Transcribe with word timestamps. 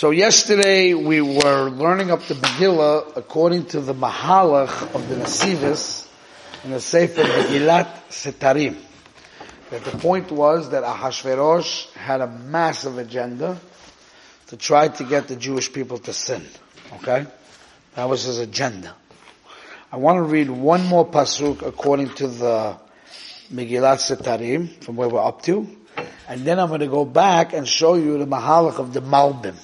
So 0.00 0.10
yesterday 0.10 0.94
we 0.94 1.20
were 1.20 1.70
learning 1.70 2.12
up 2.12 2.22
the 2.22 2.34
Megillah 2.34 3.16
according 3.16 3.64
to 3.70 3.80
the 3.80 3.94
Mahalach 3.94 4.94
of 4.94 5.08
the 5.08 5.16
Nasivis 5.16 6.08
in 6.62 6.70
the 6.70 6.78
Sefer 6.78 7.24
Megillat 7.24 8.06
Setarim. 8.08 8.76
That 9.70 9.84
the 9.84 9.98
point 9.98 10.30
was 10.30 10.70
that 10.70 10.84
Ahashverosh 10.84 11.90
had 11.94 12.20
a 12.20 12.28
massive 12.28 12.96
agenda 12.96 13.58
to 14.46 14.56
try 14.56 14.86
to 14.86 15.02
get 15.02 15.26
the 15.26 15.34
Jewish 15.34 15.72
people 15.72 15.98
to 15.98 16.12
sin. 16.12 16.46
Okay? 17.02 17.26
That 17.96 18.08
was 18.08 18.22
his 18.22 18.38
agenda. 18.38 18.94
I 19.90 19.96
want 19.96 20.18
to 20.18 20.22
read 20.22 20.48
one 20.48 20.86
more 20.86 21.10
pasuk 21.10 21.62
according 21.62 22.10
to 22.10 22.28
the 22.28 22.76
Megillat 23.52 23.98
Setarim 23.98 24.80
from 24.80 24.94
where 24.94 25.08
we're 25.08 25.26
up 25.26 25.42
to. 25.42 25.66
And 26.28 26.44
then 26.44 26.60
I'm 26.60 26.68
going 26.68 26.82
to 26.82 26.86
go 26.86 27.04
back 27.04 27.52
and 27.52 27.66
show 27.66 27.94
you 27.94 28.16
the 28.18 28.28
Mahalach 28.28 28.78
of 28.78 28.92
the 28.92 29.02
Malbim. 29.02 29.56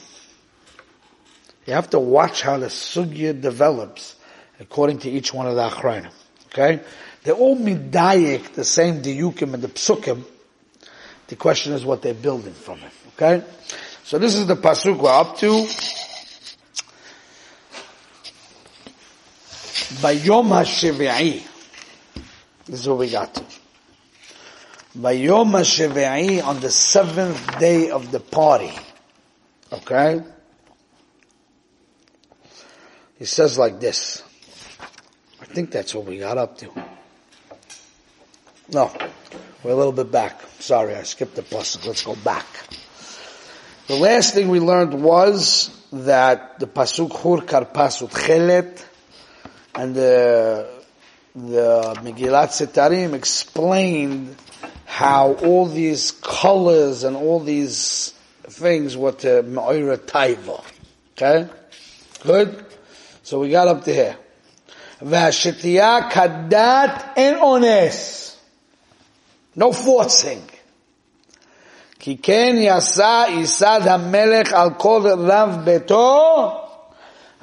You 1.66 1.74
have 1.74 1.90
to 1.90 1.98
watch 1.98 2.42
how 2.42 2.58
the 2.58 2.66
sugya 2.66 3.40
develops 3.40 4.16
according 4.60 4.98
to 5.00 5.10
each 5.10 5.32
one 5.32 5.46
of 5.46 5.54
the 5.54 5.68
achrayim. 5.68 6.10
Okay? 6.46 6.80
They're 7.22 7.34
all 7.34 7.56
midayik, 7.56 8.52
the 8.54 8.64
same 8.64 9.02
diyukim 9.02 9.54
and 9.54 9.62
the 9.62 9.68
psukim. 9.68 10.24
The 11.28 11.36
question 11.36 11.72
is 11.72 11.84
what 11.84 12.02
they're 12.02 12.12
building 12.14 12.52
from 12.52 12.80
it. 12.80 12.92
Okay? 13.16 13.44
So 14.04 14.18
this 14.18 14.34
is 14.34 14.46
the 14.46 14.56
pasuk 14.56 14.98
we're 14.98 15.10
up 15.10 15.38
to. 15.38 15.66
Bayom 20.02 20.48
HaShevi'i. 20.48 21.42
This 22.66 22.80
is 22.80 22.88
what 22.88 22.98
we 22.98 23.10
got 23.10 23.34
to. 23.34 23.44
Bayom 24.98 25.50
HaShevi'i 25.52 26.44
on 26.44 26.60
the 26.60 26.70
seventh 26.70 27.58
day 27.58 27.90
of 27.90 28.12
the 28.12 28.20
party. 28.20 28.72
Okay? 29.72 30.22
He 33.24 33.28
says 33.28 33.56
like 33.56 33.80
this. 33.80 34.22
I 35.40 35.46
think 35.46 35.70
that's 35.70 35.94
what 35.94 36.04
we 36.04 36.18
got 36.18 36.36
up 36.36 36.58
to. 36.58 36.70
No, 38.70 38.92
we're 39.62 39.70
a 39.70 39.74
little 39.74 39.92
bit 39.92 40.12
back. 40.12 40.42
Sorry, 40.58 40.94
I 40.94 41.04
skipped 41.04 41.34
the 41.34 41.40
pasuk. 41.40 41.86
Let's 41.86 42.04
go 42.04 42.16
back. 42.16 42.44
The 43.86 43.96
last 43.96 44.34
thing 44.34 44.50
we 44.50 44.60
learned 44.60 45.02
was 45.02 45.70
that 45.90 46.58
the 46.58 46.66
pasuk 46.66 47.16
hur 47.16 47.38
karpasut 47.46 48.10
chelet 48.10 48.84
and 49.74 49.94
the 49.94 50.68
the 51.34 51.94
Megillat 52.02 52.50
Setarim 52.52 53.14
explained 53.14 54.36
how 54.84 55.32
all 55.32 55.64
these 55.64 56.10
colors 56.10 57.04
and 57.04 57.16
all 57.16 57.40
these 57.40 58.12
things 58.42 58.98
were 58.98 59.12
to 59.12 59.42
Ma'ira 59.44 59.96
Taiva. 59.96 60.62
Okay? 61.12 61.48
Good? 62.22 62.66
So 63.24 63.40
we 63.40 63.48
got 63.48 63.68
up 63.68 63.82
to 63.84 63.92
here. 63.92 64.18
Vashitiya 65.00 66.10
kaddat 66.10 67.16
en 67.16 67.40
ones. 67.40 68.36
No 69.56 69.72
forcing. 69.72 70.42
Ki 71.98 72.16
ken 72.16 72.56
yasa 72.56 73.28
isad 73.28 73.88
ha-melech 73.88 74.52
al 74.52 74.72
kol 74.74 75.00
rav 75.00 75.64
beto 75.64 76.68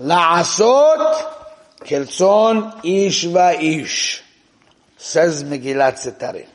la'asot 0.01 1.83
kelson 1.83 2.73
ish 2.83 3.23
va 3.25 3.53
va'ish. 3.53 4.21
Says 4.97 5.43
Megillat 5.43 5.97
Setarim. 5.97 6.47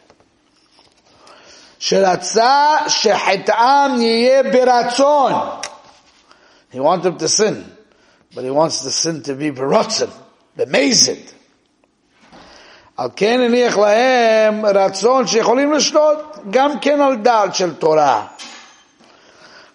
שרצה 1.79 2.77
שחטאם 2.89 4.01
יהיה 4.01 4.43
ברצון. 4.43 5.33
He 6.73 6.81
wanted 6.81 7.19
to 7.19 7.29
sin 7.29 7.76
But 8.36 8.44
he 8.44 8.50
wants 8.50 8.84
the 8.84 8.92
sin 8.92 9.24
to 9.24 9.36
be 9.36 9.52
berotzen, 9.52 10.10
במזד. 10.58 11.32
על 12.98 13.10
כן 13.16 13.40
הניח 13.46 13.78
להם 13.78 14.66
רצון 14.66 15.28
שיכולים 15.28 15.74
לשלוט 15.74 16.20
גם 16.50 16.80
כן 16.80 17.02
על 17.02 17.16
דעת 17.16 17.56
של 17.56 17.74
תורה. 17.74 18.28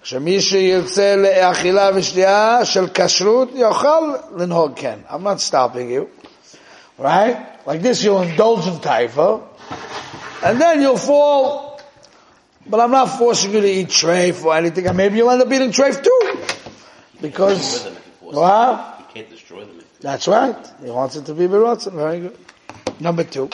שמי 0.02 0.40
שירצה 0.40 1.16
לאכילה 1.16 1.90
ושתייה 1.94 2.64
של 2.64 2.86
כשרות 2.94 3.48
יוכל 3.54 4.12
לנהוג 4.36 4.72
כן. 4.76 4.98
I'm 5.08 5.22
not 5.22 5.40
stopping 5.40 5.90
you. 5.90 6.06
Right? 6.98 7.36
Like 7.66 7.82
this 7.82 8.04
you'll 8.04 8.22
indulge 8.22 8.66
in 8.68 8.74
taifa 8.74 9.40
and 10.44 10.60
then 10.60 10.80
you'll 10.80 10.96
fall 10.96 11.80
but 12.70 12.78
I'm 12.80 12.92
not 12.92 13.18
forcing 13.18 13.52
you 13.52 13.60
to 13.60 13.70
eat 13.78 13.88
treif 13.88 14.44
or 14.44 14.54
anything 14.56 14.86
and 14.86 14.96
maybe 14.96 15.16
you'll 15.16 15.30
end 15.30 15.42
up 15.42 15.52
eating 15.52 15.72
treif 15.72 16.02
too 16.02 16.22
because 17.20 17.88
what? 18.30 18.96
You 19.00 19.04
can't 19.14 19.30
destroy 19.30 19.64
them. 19.64 19.80
That's 20.00 20.28
right. 20.28 20.56
He 20.82 20.90
wants 20.90 21.16
it 21.16 21.26
to 21.26 21.34
be 21.34 21.46
berotzen. 21.46 21.92
Very 21.92 22.20
good. 22.20 22.38
Number 23.00 23.24
two. 23.24 23.50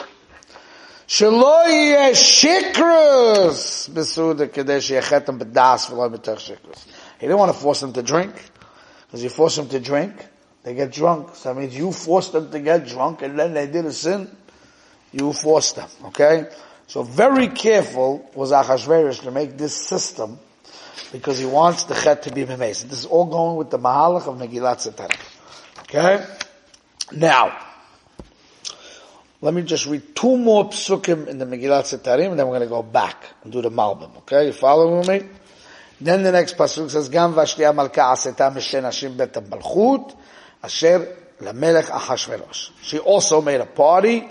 שלא 1.07 1.69
יהיה 1.69 2.15
שיקרוס 2.15 3.89
בסעודה 3.93 4.47
כדי 4.47 4.81
שיחתם 4.81 5.39
בדס 5.39 5.89
ולא 5.89 6.07
בתוך 6.07 6.39
שיקרוס. 6.39 6.85
He 7.19 7.25
didn't 7.25 7.37
want 7.37 7.51
to 7.51 7.57
force 7.57 7.81
them 7.81 7.93
to 7.93 8.01
drink. 8.01 8.31
Because 9.13 9.23
you 9.25 9.29
force 9.29 9.57
them 9.57 9.69
to 9.69 9.79
drink, 9.79 10.25
they 10.63 10.73
get 10.73 10.91
drunk. 10.91 11.35
So 11.35 11.53
that 11.53 11.59
means 11.59 11.77
you 11.77 11.91
forced 11.91 12.31
them 12.31 12.49
to 12.49 12.59
get 12.59 12.87
drunk 12.87 13.21
and 13.21 13.37
then 13.37 13.53
they 13.53 13.67
did 13.67 13.85
a 13.85 13.93
sin. 13.93 14.27
You 15.11 15.33
forced 15.33 15.75
them. 15.75 15.87
Okay? 16.05 16.47
So 16.87 17.03
very 17.03 17.49
careful 17.49 18.27
was 18.33 18.51
Achashverosh 18.51 19.21
to 19.21 19.29
make 19.29 19.55
this 19.55 19.75
system 19.75 20.39
because 21.12 21.38
he 21.38 21.46
wants 21.46 21.84
the 21.84 21.94
chet 21.94 22.22
to 22.24 22.32
be 22.32 22.44
memez. 22.44 22.82
This 22.84 23.00
is 23.00 23.06
all 23.06 23.26
going 23.26 23.56
with 23.56 23.70
the 23.70 23.78
mahalach 23.78 24.26
of 24.26 24.38
Megillat 24.38 24.86
Setarim. 24.86 25.18
Okay? 25.80 26.24
Now, 27.12 27.56
let 29.40 29.54
me 29.54 29.62
just 29.62 29.86
read 29.86 30.14
two 30.14 30.36
more 30.36 30.68
psukim 30.68 31.26
in 31.28 31.38
the 31.38 31.46
Megillat 31.46 31.84
Setarim, 31.84 32.30
and 32.30 32.38
then 32.38 32.46
we're 32.46 32.58
going 32.58 32.68
to 32.68 32.74
go 32.74 32.82
back 32.82 33.24
and 33.42 33.52
do 33.52 33.62
the 33.62 33.70
Malbim. 33.70 34.16
Okay? 34.18 34.46
You 34.46 34.52
following 34.52 35.06
me? 35.06 35.28
Then 36.00 36.22
the 36.22 36.30
next 36.30 36.56
pasuk 36.56 36.90
says, 36.90 37.08
"Gam 37.08 37.34
vashliya 37.34 37.74
malka 37.74 38.00
aseta 38.00 38.52
mishen 38.54 38.84
hashim 38.84 39.16
bet 39.16 39.32
malchut 39.34 40.14
asher 40.62 41.16
lamelech 41.40 41.86
Achashverosh." 41.86 42.70
She 42.82 43.00
also 43.00 43.40
made 43.40 43.60
a 43.60 43.66
party, 43.66 44.28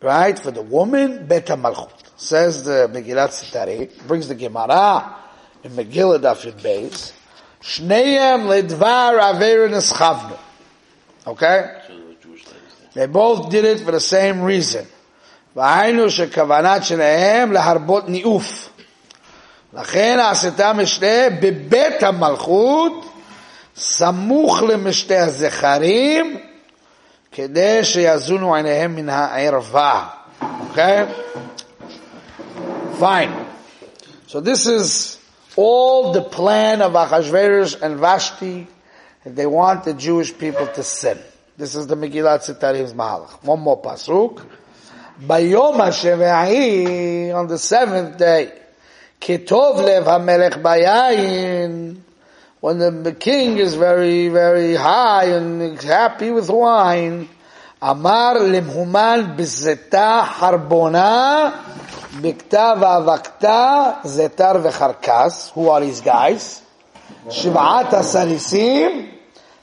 right, 0.00 0.38
for 0.38 0.52
the 0.52 0.62
woman 0.62 1.26
bet 1.26 1.46
malchut. 1.46 1.90
Says 2.16 2.62
the 2.62 2.88
Megillat 2.92 3.30
Setarim, 3.30 4.06
brings 4.06 4.28
the 4.28 4.36
Gemara 4.36 5.23
in 5.63 5.71
Megillah 5.71 6.19
Daf 6.19 6.45
Yud 6.45 6.61
Beis, 6.61 7.13
Shneim 7.61 8.47
ledvar 8.47 9.19
aver 9.19 9.69
neschavnu. 9.69 10.37
Okay? 11.27 11.75
They 12.93 13.05
both 13.05 13.49
did 13.49 13.65
it 13.65 13.79
for 13.81 13.91
the 13.91 13.99
same 13.99 14.41
reason. 14.41 14.85
והיינו 15.55 16.09
שכוונת 16.09 16.83
שלהם 16.83 17.51
להרבות 17.51 18.09
ניאוף. 18.09 18.69
לכן 19.73 20.19
עשתה 20.19 20.73
משתה 20.73 21.29
בבית 21.41 22.03
המלכות, 22.03 23.05
סמוך 23.75 24.61
למשתה 24.61 25.23
הזכרים, 25.23 26.37
כדי 27.31 27.83
שיזונו 27.83 28.55
עיניהם 28.55 28.95
מן 28.95 29.09
הערווה. 29.09 30.07
Okay? 30.41 31.05
Fine. 32.99 33.31
So 34.27 34.39
this 34.39 34.65
is 34.67 35.17
all 35.56 36.12
the 36.12 36.22
plan 36.22 36.82
of 36.82 36.92
Achashverosh 36.92 37.80
and 37.80 37.98
Vashti. 37.98 38.66
They 39.24 39.46
want 39.46 39.84
the 39.84 39.94
Jewish 39.94 40.36
people 40.36 40.66
to 40.66 40.82
sin. 40.82 41.18
This 41.56 41.74
is 41.74 41.86
the 41.86 41.96
Megillat 41.96 42.40
Setarim's 42.40 42.92
Mahalach. 42.92 43.42
One 43.42 43.60
more 43.60 43.80
pasuk. 43.80 44.44
Bayom 45.20 45.76
HaSheve'i, 45.76 47.34
on 47.34 47.46
the 47.46 47.56
seventh 47.56 48.18
day, 48.18 48.52
Kitov 49.20 49.76
Lev 49.76 50.04
HaMelech 50.04 50.60
Bayayin, 50.60 52.00
when 52.60 53.02
the 53.04 53.12
king 53.12 53.58
is 53.58 53.76
very, 53.76 54.28
very 54.28 54.74
high 54.74 55.26
and 55.26 55.80
happy 55.80 56.30
with 56.30 56.50
wine, 56.50 57.28
Amar 57.83 58.35
Limhuman 58.35 59.37
Bizeta 59.37 60.23
Harbona, 60.23 61.53
Bikta 62.21 62.75
Vavakta 62.77 64.01
Zetar 64.03 64.61
Vecharkas, 64.61 65.51
who 65.51 65.69
are 65.69 65.79
these 65.79 66.01
guys? 66.01 66.61
Shiv'at 67.27 67.89
HaSarisim, 67.89 69.09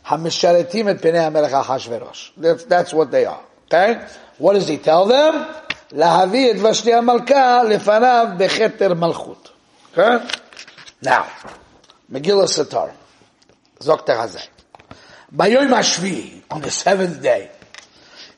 Hamisharetim 0.07 0.89
et 0.89 1.01
Penei 1.01 1.31
HaMelech 1.31 1.63
HaShverosh. 1.63 2.31
That's, 2.37 2.65
that's 2.65 2.95
what 2.95 3.11
they 3.11 3.27
are. 3.27 3.43
Okay? 3.67 4.07
What 4.39 4.55
does 4.55 4.69
he 4.69 4.79
tell 4.79 5.07
them? 5.07 5.47
להביא 5.93 6.51
את 6.51 6.57
ושתי 6.63 6.95
המלכה 6.95 7.63
לפניו 7.63 8.27
בכתר 8.37 8.95
מלכות. 8.95 9.51
Okay? 9.93 10.19
Now, 11.05 11.25
Megillah 12.11 12.49
Satar. 12.49 12.91
Zokter 13.81 14.17
Hazay. 14.17 14.49
ביום 15.33 15.75
השביעי, 15.75 16.41
on 16.51 16.61
the 16.61 16.71
seventh 16.71 17.23
day, 17.23 17.49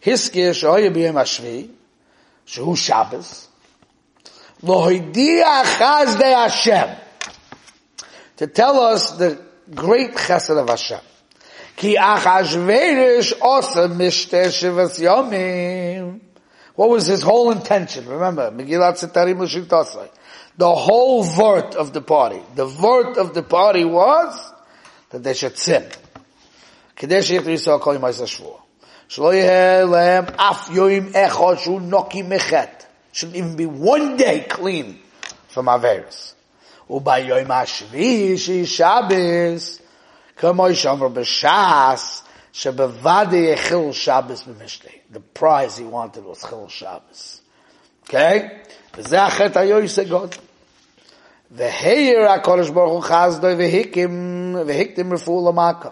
Hiskir 0.03 0.51
Shoya 0.51 0.94
Biyom 0.94 1.15
Ashvi, 1.15 1.69
Shehu 2.45 2.75
Shabbos, 2.75 3.47
Lohidia 4.61 5.63
Chazde 5.63 6.33
Hashem, 6.33 6.97
to 8.38 8.47
tell 8.47 8.79
us 8.79 9.11
the 9.11 9.41
great 9.73 10.13
chesed 10.13 10.57
of 10.59 10.67
Hashem. 10.67 11.00
Ki 11.75 11.95
achashverish 11.95 13.33
osa 13.41 13.88
mishter 13.88 14.47
shivas 14.47 15.00
yomim. 15.00 16.19
What 16.75 16.89
was 16.89 17.07
his 17.07 17.21
whole 17.21 17.51
intention? 17.51 18.07
Remember, 18.07 18.51
Megillat 18.51 19.00
Setarim 19.00 19.39
L'shitosai. 19.39 20.09
The 20.57 20.73
whole 20.73 21.23
vort 21.23 21.75
of 21.75 21.94
the 21.94 22.01
party. 22.01 22.41
The 22.55 22.65
vort 22.65 23.17
of 23.17 23.33
the 23.33 23.44
party 23.44 23.85
was 23.85 24.53
that 25.09 25.23
they 25.23 25.33
should 25.33 25.57
sin. 25.57 25.85
Kadesh 26.95 27.29
Yechri 27.29 27.55
Yisrael 27.55 27.79
Kol 27.79 27.97
Yimayis 27.97 28.21
HaShvua. 29.02 29.08
Shlo 29.08 29.32
Yeh 29.32 29.84
Lehem 29.84 30.34
Af 30.38 30.69
Yoim 30.69 31.12
Echot 31.12 31.58
Shu 31.58 31.80
Noki 31.80 32.22
Mechet. 32.26 32.86
Shouldn't 33.12 33.36
even 33.36 33.56
be 33.56 33.66
one 33.66 34.16
day 34.16 34.40
clean 34.40 34.98
from 35.48 35.66
Averis. 35.66 36.34
וביום 36.90 37.50
השביעי 37.50 38.38
שהיא 38.38 38.66
שבס, 38.66 39.78
כמו 40.36 40.75
שאומר 40.75 41.08
בש"ס, 41.08 42.22
שבוודאי 42.52 43.52
יחיל 43.52 43.92
שבס 43.92 44.42
במשלי. 44.42 44.90
The 45.12 45.38
prize 45.38 45.78
he 45.78 45.84
wanted 45.84 46.25
was 46.25 46.46
חיל 46.46 46.69
שבס. 46.69 47.40
Okay? 48.04 48.40
וזה 48.96 49.22
החטא 49.22 49.58
היועסה 49.58 50.04
גוד. 50.04 50.34
והעיר 51.50 52.28
הקודש 52.30 52.69
ברוך 52.69 52.92
הוא 52.92 53.02
חסדוי 53.02 53.54
והקים, 53.54 54.56
והקדים 54.66 55.12
רפואו 55.12 55.52
למכה. 55.52 55.88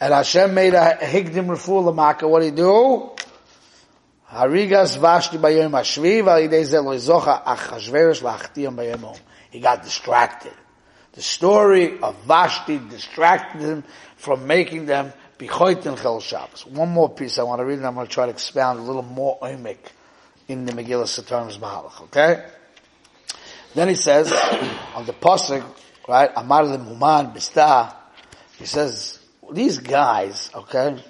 and 0.00 0.14
Hashem 0.14 0.54
made 0.54 0.74
a 0.74 0.96
higdim 1.00 1.46
refuah 1.46 1.92
lamaka. 1.92 2.28
What 2.28 2.40
did 2.40 2.50
he 2.50 2.56
do? 2.56 3.10
Harigas 4.30 4.98
vashti 4.98 5.38
bayom 5.38 5.70
hashvi 5.70 6.22
v'alidei 6.22 6.64
ze 6.64 6.78
lo 6.78 6.94
yizocha 6.94 7.44
achashverosh 7.44 8.22
v'achtiyam 8.22 8.76
bayom 8.76 9.18
He 9.50 9.60
got 9.60 9.82
distracted. 9.82 10.52
The 11.12 11.22
story 11.22 11.98
of 11.98 12.14
Vashti 12.26 12.78
distracted 12.78 13.60
him 13.60 13.84
from 14.18 14.46
making 14.46 14.86
them 14.86 15.12
Bichoit 15.36 15.84
and 15.86 15.98
Chel 15.98 16.20
Shabbos. 16.20 16.64
One 16.64 16.90
more 16.90 17.08
piece 17.08 17.40
I 17.40 17.42
want 17.42 17.60
to 17.60 17.64
read 17.64 17.78
and 17.78 17.86
I'm 17.88 17.94
going 17.94 18.06
to 18.06 18.12
try 18.12 18.26
to 18.26 18.30
expound 18.30 18.78
a 18.78 18.82
little 18.82 19.02
more 19.02 19.36
oimik 19.40 19.78
in 20.46 20.64
the 20.64 20.70
Megillah 20.70 21.06
Satarn's 21.06 21.58
Mahalach, 21.58 22.02
okay? 22.02 22.44
Then 23.74 23.88
he 23.88 23.96
says, 23.96 24.32
on 24.94 25.06
the 25.06 25.12
Pasuk, 25.12 25.64
right, 26.06 26.30
Amar 26.36 26.62
Muman 26.62 27.34
Bista, 27.34 27.94
he 28.56 28.66
says, 28.66 29.17
these 29.52 29.78
guys, 29.78 30.50
okay, 30.54 31.02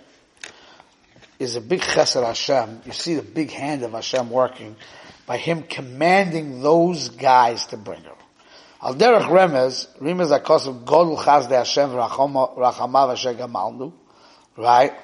is 1.39 1.57
a 1.57 1.61
big 1.61 1.81
chesed 1.81 2.25
Hashem. 2.25 2.83
You 2.85 2.93
see 2.93 3.15
the 3.15 3.23
big 3.23 3.51
hand 3.51 3.83
of 3.83 3.93
Hashem 3.93 4.31
working 4.31 4.77
by 5.27 5.37
him 5.37 5.63
commanding 5.63 6.63
those 6.63 7.11
guys 7.11 7.67
to 7.67 7.77
bring 7.77 8.03
her. 8.03 8.15
Al 8.83 8.95
derech 8.95 9.23
remez, 9.23 9.87
remez 9.99 10.37
akosav 10.37 10.85
godel 10.85 11.19
chaz 11.19 11.49
de 11.49 11.57
Hashem 11.57 11.91
rachamav 11.91 13.13
asher 13.13 13.35
gamalnu, 13.35 13.93
right? 14.57 14.95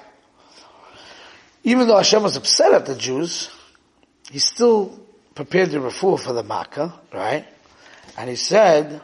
Even 1.63 1.89
though 1.89 1.97
Hashem 1.97 2.23
was 2.23 2.37
upset 2.37 2.73
at 2.73 2.87
the 2.87 2.95
Jews, 2.95 3.51
he 4.31 4.39
still 4.39 4.99
prepared 5.35 5.71
the 5.71 5.79
refuah 5.79 6.21
for 6.21 6.33
the 6.33 6.43
Makkah, 6.43 7.01
right? 7.13 7.47
And 8.17 8.31
he 8.31 8.37
said 8.37 9.01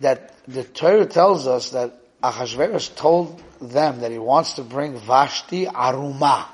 that 0.00 0.34
the 0.46 0.64
Torah 0.64 1.06
tells 1.06 1.46
us 1.46 1.70
that 1.70 2.03
Achashverosh 2.23 2.95
told 2.95 3.41
them 3.61 4.01
that 4.01 4.11
he 4.11 4.17
wants 4.17 4.53
to 4.53 4.63
bring 4.63 4.97
Vashti 4.97 5.65
Aruma. 5.65 6.45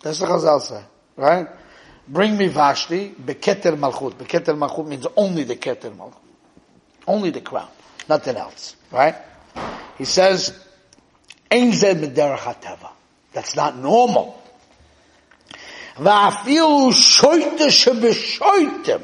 That's 0.00 0.20
what 0.20 0.30
Chazal 0.30 0.60
say, 0.60 0.82
right? 1.16 1.48
Bring 2.06 2.36
me 2.36 2.48
Vashti, 2.48 3.10
Beketer 3.10 3.76
Malchut. 3.76 4.14
Beketer 4.14 4.56
Malchut 4.56 4.86
means 4.86 5.06
only 5.16 5.44
the 5.44 5.56
Keter 5.56 5.94
Malchut. 5.96 6.14
Only 7.06 7.30
the 7.30 7.40
crown. 7.40 7.68
Nothing 8.08 8.36
else, 8.36 8.76
right? 8.90 9.16
He 9.98 10.04
says, 10.04 10.58
Ein 11.50 11.72
zed 11.72 11.98
mederach 11.98 12.38
hateva. 12.38 12.90
That's 13.32 13.56
not 13.56 13.76
normal. 13.76 14.40
ואפילו 15.98 16.92
שויטה 16.92 17.70
שבשויטם 17.70 18.98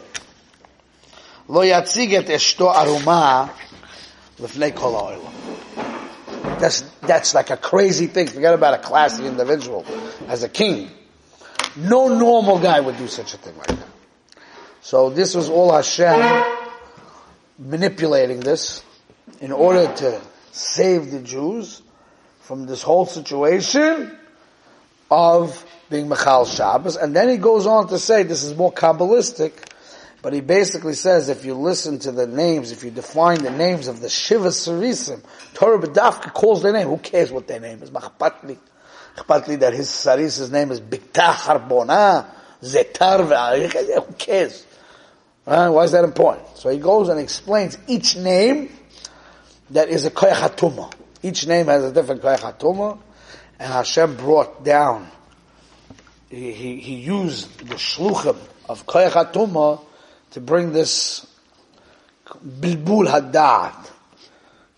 לא 1.49 1.65
יציג 1.65 2.15
את 2.15 2.31
אשתו 2.31 2.73
ערומה 2.73 3.47
Lifnei 4.40 4.76
kol 4.76 4.94
ha'olam. 4.94 6.60
That's, 6.60 6.82
that's 7.02 7.34
like 7.34 7.50
a 7.50 7.58
crazy 7.58 8.08
thing. 8.08 8.28
Forget 8.28 8.54
about 8.54 8.74
a 8.76 8.78
classy 8.78 9.26
individual 9.26 9.86
as 10.28 10.44
a 10.44 10.50
king. 10.50 10.90
No 11.76 12.08
normal 12.08 12.60
guy 12.60 12.80
would 12.80 12.98
do 12.98 13.08
such 13.08 13.34
a 13.34 13.38
thing 13.38 13.58
like 13.58 13.68
that. 13.68 13.88
So 14.82 15.10
this 15.10 15.36
was 15.36 15.50
all 15.50 15.74
Hashem 15.74 16.44
manipulating 17.58 18.40
this 18.40 18.84
in 19.42 19.52
order 19.52 19.92
to 19.96 20.22
save 20.52 21.12
the 21.12 21.22
Jews 21.22 21.82
from 22.42 22.66
this 22.66 22.82
whole 22.82 23.06
situation 23.06 24.16
of 25.10 25.66
being 25.90 26.08
Michal 26.08 26.46
Shabbos. 26.46 26.96
And 26.96 27.16
then 27.16 27.30
he 27.30 27.38
goes 27.38 27.66
on 27.66 27.88
to 27.90 28.00
say, 28.00 28.24
this 28.24 28.44
is 28.44 28.56
more 28.56 28.72
Kabbalistic, 28.72 29.54
but 30.26 30.34
he 30.34 30.42
basically 30.42 30.96
says 30.96 31.30
if 31.30 31.46
you 31.46 31.54
listen 31.54 32.00
to 32.00 32.12
the 32.12 32.26
names, 32.26 32.72
if 32.72 32.84
you 32.84 32.90
define 32.90 33.44
the 33.44 33.52
names 33.52 33.88
of 33.88 34.02
the 34.02 34.10
Shiva 34.10 34.48
Sarisim, 34.48 35.22
Torah 35.54 35.78
B'dafka 35.78 36.34
calls 36.34 36.64
their 36.64 36.74
name. 36.74 36.88
Who 36.88 36.98
cares 36.98 37.32
what 37.32 37.48
their 37.48 37.60
name 37.60 37.84
is? 37.84 37.92
Machpatli. 37.92 38.58
Machpatli 39.18 39.60
that 39.60 39.74
his 39.74 39.88
Saris's 39.88 40.52
name 40.52 40.72
is 40.72 40.82
Bikta 40.82 41.32
Harbona, 41.32 42.26
Zetar, 42.60 44.04
who 44.04 44.14
cares? 44.14 44.66
Right? 45.46 45.70
Why 45.70 45.84
is 45.84 45.92
that 45.92 46.04
important? 46.04 46.58
So 46.58 46.70
he 46.72 46.80
goes 46.80 47.08
and 47.10 47.20
explains 47.20 47.78
each 47.86 48.18
name 48.18 48.72
that 49.70 49.90
is 49.90 50.08
a 50.08 50.10
Koyach 50.10 50.92
Each 51.22 51.46
name 51.46 51.68
has 51.68 51.84
a 51.84 51.94
different 51.94 52.24
Koyach 52.24 52.98
and 53.60 53.72
Hashem 53.72 54.16
brought 54.16 54.64
down, 54.64 55.08
he, 56.32 56.52
he, 56.52 56.78
he 56.78 56.96
used 56.96 57.60
the 57.60 57.76
Shluchim 57.76 58.38
of 58.68 58.88
Koyach 58.88 59.32
to 60.36 60.42
bring 60.42 60.74
this 60.74 61.26
Bilbul 62.28 63.08
Haddad 63.10 63.90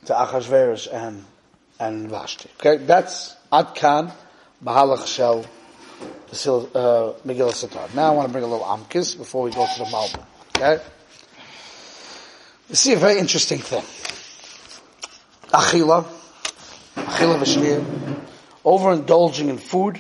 to 0.05 0.13
Achashverosh 0.13 0.87
and, 0.93 1.25
and 1.79 2.11
Vashti. 2.11 2.47
Okay, 2.59 2.77
that's 2.85 3.35
Adkan 3.51 4.13
Mahalach 4.63 5.07
Shel 5.07 5.39
uh, 5.39 7.13
Megillah 7.25 7.55
Satar. 7.57 7.91
Now 7.95 8.11
I 8.11 8.15
want 8.15 8.27
to 8.27 8.31
bring 8.31 8.43
a 8.43 8.47
little 8.47 8.67
Amkis 8.67 9.17
before 9.17 9.45
we 9.45 9.49
go 9.49 9.65
to 9.65 9.79
the 9.79 9.85
Malbim. 9.85 10.23
Okay? 10.55 10.83
You 12.69 12.75
see 12.75 12.93
a 12.93 12.97
very 12.97 13.17
interesting 13.17 13.57
thing. 13.57 13.81
Achila, 15.49 16.05
Achila 16.97 17.39
Vashvir, 17.39 17.83
overindulging 18.63 19.49
in 19.49 19.57
food. 19.57 19.99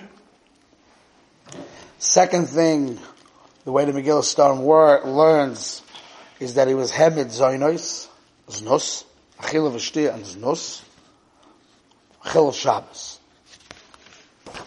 Second 1.97 2.47
thing, 2.47 2.99
the 3.67 3.73
way 3.73 3.83
the 3.83 3.91
Megillah 3.91 4.23
Star 4.23 4.55
learns 4.55 5.81
is 6.39 6.53
that 6.53 6.69
he 6.69 6.73
was 6.73 6.89
Hemid 6.89 7.25
Zaynois, 7.25 8.07
Znus, 8.47 9.03
Achila 9.41 9.73
Vashtir 9.73 10.13
and 10.13 10.23
Znus, 10.23 10.81
Achila 12.23 12.53
Shabbos. 12.53 13.19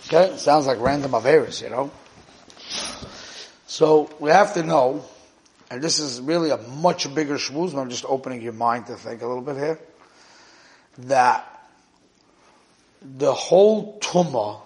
Okay? 0.04 0.37
Sounds 0.37 0.66
like 0.66 0.78
random 0.80 1.12
Averis, 1.12 1.62
you 1.62 1.71
know? 1.71 1.90
So, 3.66 4.11
we 4.21 4.28
have 4.28 4.52
to 4.52 4.64
know 4.64 5.02
and 5.71 5.80
this 5.80 5.99
is 5.99 6.21
really 6.21 6.50
a 6.50 6.59
much 6.59 7.14
bigger 7.14 7.37
shmooze, 7.37 7.75
I'm 7.75 7.88
just 7.88 8.04
opening 8.07 8.42
your 8.42 8.52
mind 8.52 8.88
to 8.88 8.97
think 8.97 9.23
a 9.23 9.26
little 9.26 9.40
bit 9.40 9.57
here, 9.57 9.78
that 10.99 11.47
the 13.00 13.33
whole 13.33 13.99
tumah 14.00 14.61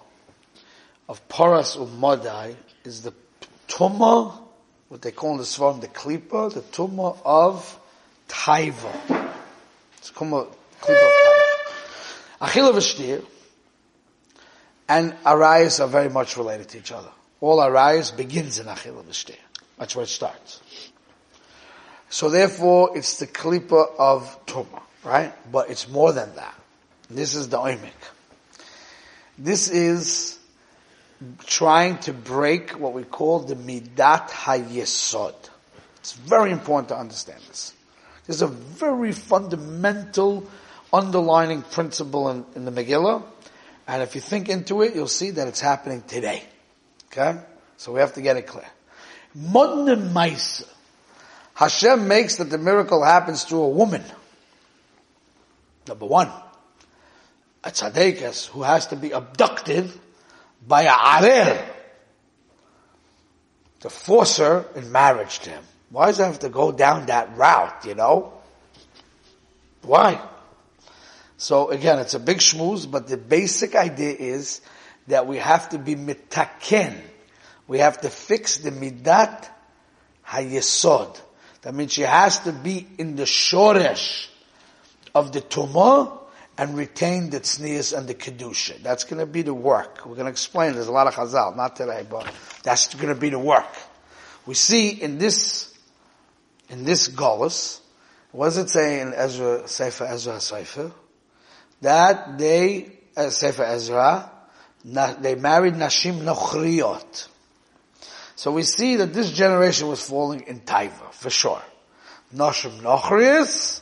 of 1.07 1.25
Paras 1.29 1.77
Umadai 1.77 2.57
is 2.83 3.01
the 3.01 3.13
tumah, 3.67 4.37
what 4.89 5.01
they 5.01 5.11
call 5.11 5.31
in 5.31 5.37
the 5.37 5.43
Svarim, 5.43 5.81
the 5.81 5.87
klipa, 5.87 6.53
the 6.53 6.61
tumah 6.61 7.17
of 7.25 7.79
Taiva. 8.27 9.31
It's 9.97 10.11
tumah, 10.11 10.47
klipa 10.81 11.05
of 11.05 11.13
Taiva. 11.25 11.45
Achila 12.41 12.73
v'shtir 12.73 13.25
and 14.87 15.13
Arayas 15.23 15.79
are 15.83 15.87
very 15.87 16.09
much 16.09 16.37
related 16.37 16.69
to 16.69 16.77
each 16.77 16.91
other. 16.91 17.09
All 17.41 17.59
Arayas 17.59 18.15
begins 18.15 18.59
in 18.59 18.67
Achila 18.67 19.03
v'shtir. 19.03 19.35
That's 19.77 19.95
where 19.95 20.03
it 20.03 20.09
starts. 20.09 20.61
So 22.09 22.29
therefore, 22.29 22.97
it's 22.97 23.19
the 23.19 23.27
klipa 23.27 23.87
of 23.97 24.45
Tuma, 24.45 24.81
right? 25.03 25.33
But 25.51 25.69
it's 25.69 25.89
more 25.89 26.13
than 26.13 26.33
that. 26.35 26.55
This 27.09 27.35
is 27.35 27.49
the 27.49 27.57
oimik. 27.57 27.91
This 29.37 29.69
is 29.69 30.39
trying 31.45 31.97
to 31.99 32.13
break 32.13 32.71
what 32.71 32.93
we 32.93 33.03
call 33.03 33.39
the 33.39 33.55
midat 33.55 34.29
hayesod. 34.29 35.35
It's 35.97 36.13
very 36.13 36.51
important 36.51 36.89
to 36.89 36.97
understand 36.97 37.41
this. 37.47 37.73
There's 38.25 38.41
a 38.41 38.47
very 38.47 39.11
fundamental 39.11 40.47
underlining 40.91 41.61
principle 41.61 42.29
in, 42.29 42.45
in 42.55 42.65
the 42.65 42.71
Megillah, 42.71 43.23
and 43.87 44.01
if 44.01 44.15
you 44.15 44.21
think 44.21 44.49
into 44.49 44.81
it, 44.81 44.95
you'll 44.95 45.07
see 45.07 45.31
that 45.31 45.47
it's 45.47 45.59
happening 45.59 46.03
today. 46.07 46.43
Okay? 47.11 47.39
So 47.77 47.91
we 47.91 47.99
have 47.99 48.13
to 48.13 48.21
get 48.21 48.37
it 48.37 48.47
clear. 48.47 48.67
Modern 49.33 50.09
Maisa 50.09 50.67
Hashem 51.55 52.09
makes 52.09 52.35
that 52.35 52.49
the 52.49 52.57
miracle 52.57 53.03
happens 53.03 53.45
through 53.45 53.61
a 53.61 53.69
woman. 53.69 54.03
Number 55.87 56.05
one, 56.05 56.29
a 57.63 57.71
tzaddikas 57.71 58.47
who 58.47 58.63
has 58.63 58.87
to 58.87 58.97
be 58.97 59.11
abducted 59.11 59.89
by 60.67 60.83
a 60.83 60.91
arer 60.91 61.65
to 63.81 63.89
force 63.89 64.37
her 64.37 64.65
in 64.75 64.91
marriage 64.91 65.39
to 65.39 65.51
him. 65.51 65.63
Why 65.89 66.07
does 66.07 66.19
it 66.19 66.23
have 66.23 66.39
to 66.39 66.49
go 66.49 66.71
down 66.71 67.05
that 67.07 67.37
route, 67.37 67.85
you 67.85 67.95
know? 67.95 68.33
Why? 69.83 70.19
So 71.37 71.69
again, 71.69 71.99
it's 71.99 72.15
a 72.15 72.19
big 72.19 72.37
schmooze, 72.37 72.89
but 72.89 73.07
the 73.07 73.17
basic 73.17 73.75
idea 73.75 74.13
is 74.13 74.61
that 75.07 75.27
we 75.27 75.37
have 75.37 75.69
to 75.69 75.77
be 75.77 75.95
mitaken. 75.95 76.99
We 77.67 77.79
have 77.79 78.01
to 78.01 78.09
fix 78.09 78.57
the 78.57 78.71
midat 78.71 79.47
hayesod. 80.27 81.19
That 81.61 81.75
means 81.75 81.93
she 81.93 82.01
has 82.01 82.39
to 82.39 82.51
be 82.51 82.87
in 82.97 83.15
the 83.15 83.23
shoresh 83.23 84.27
of 85.13 85.31
the 85.31 85.41
tumah 85.41 86.24
and 86.57 86.77
retain 86.77 87.29
the 87.29 87.39
tznius 87.39 87.97
and 87.97 88.07
the 88.07 88.13
kedusha. 88.13 88.81
That's 88.81 89.03
going 89.03 89.19
to 89.19 89.25
be 89.25 89.41
the 89.41 89.53
work. 89.53 90.05
We're 90.05 90.15
going 90.15 90.25
to 90.25 90.31
explain. 90.31 90.73
There's 90.73 90.87
a 90.87 90.91
lot 90.91 91.07
of 91.07 91.15
chazal, 91.15 91.55
not 91.55 91.75
today, 91.75 92.05
but 92.09 92.31
that's 92.63 92.93
going 92.95 93.13
to 93.13 93.19
be 93.19 93.29
the 93.29 93.39
work. 93.39 93.67
We 94.45 94.53
see 94.53 94.89
in 94.89 95.17
this 95.17 95.73
in 96.69 96.83
this 96.83 97.09
Golas, 97.09 97.79
what 98.31 98.45
does 98.45 98.57
it 98.57 98.69
say 98.69 99.01
in 99.01 99.13
Ezra 99.13 99.67
Sefer 99.67 100.05
Ezra 100.05 100.39
Sefer? 100.39 100.91
That 101.81 102.37
they 102.37 102.99
uh, 103.17 103.29
Sefer 103.29 103.63
Ezra 103.63 104.31
na, 104.83 105.13
they 105.13 105.35
married 105.35 105.73
Nashim 105.73 106.21
Nochriot. 106.21 107.27
So 108.37 108.51
we 108.51 108.63
see 108.63 108.97
that 108.97 109.13
this 109.13 109.31
generation 109.31 109.87
was 109.87 110.07
falling 110.07 110.41
in 110.41 110.61
Taiva, 110.61 111.11
for 111.11 111.29
sure. 111.29 111.61
Nashim 112.33 112.81
Nochrios, 112.81 113.81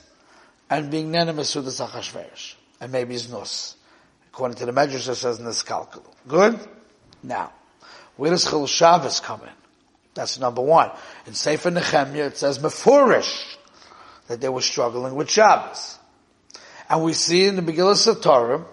and 0.70 0.90
being 0.92 1.12
Nene 1.12 1.30
Mesudas 1.30 1.86
Achashverosh 1.86 2.56
and 2.84 2.92
maybe 2.92 3.14
his 3.14 3.32
nus. 3.32 3.78
According 4.34 4.58
to 4.58 4.66
the 4.66 4.74
Medrash, 4.74 5.08
it 5.08 5.16
says 5.16 5.40
niskalkalu. 5.40 6.04
Good? 6.28 6.60
Now, 7.24 7.54
where 8.18 8.30
does 8.30 8.44
Chil 8.44 8.68
Shabbos 8.68 9.22
come 9.22 9.42
in? 9.42 9.54
That's 10.14 10.38
number 10.38 10.62
one. 10.62 10.92
In 11.26 11.34
Sefer 11.34 11.72
Nehemiah, 11.72 12.26
it 12.26 12.38
says 12.38 12.60
Mefurish, 12.60 13.56
that 14.28 14.42
they 14.42 14.50
were 14.50 14.62
struggling 14.62 15.16
with 15.16 15.32
Shabbos. 15.32 15.98
And 16.90 17.04
we 17.04 17.14
see 17.14 17.46
in 17.46 17.56
the 17.56 17.62
Megillah 17.62 18.22
Torah 18.22 18.66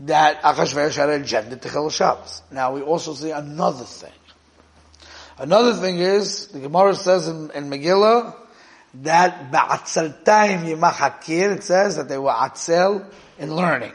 that 0.00 0.42
Achashverosh 0.42 0.96
had 0.96 1.10
an 1.10 1.22
agenda 1.22 1.56
to 1.56 1.68
Chil 1.70 1.90
Shabbos. 1.90 2.42
Now 2.50 2.74
we 2.74 2.82
also 2.82 3.14
see 3.14 3.30
another 3.30 3.84
thing. 3.84 4.12
Another 5.38 5.74
thing 5.74 5.98
is, 6.00 6.48
the 6.48 6.58
Gemara 6.58 6.96
says 6.96 7.28
in, 7.28 7.52
in 7.52 7.70
Megillah, 7.70 8.34
that 8.94 9.52
ba'atzeltaim 9.52 10.64
yimachakir, 10.64 11.56
it 11.56 11.64
says 11.64 11.96
that 11.96 12.08
they 12.08 12.18
were 12.18 12.30
atzel 12.30 13.04
in 13.38 13.54
learning. 13.54 13.92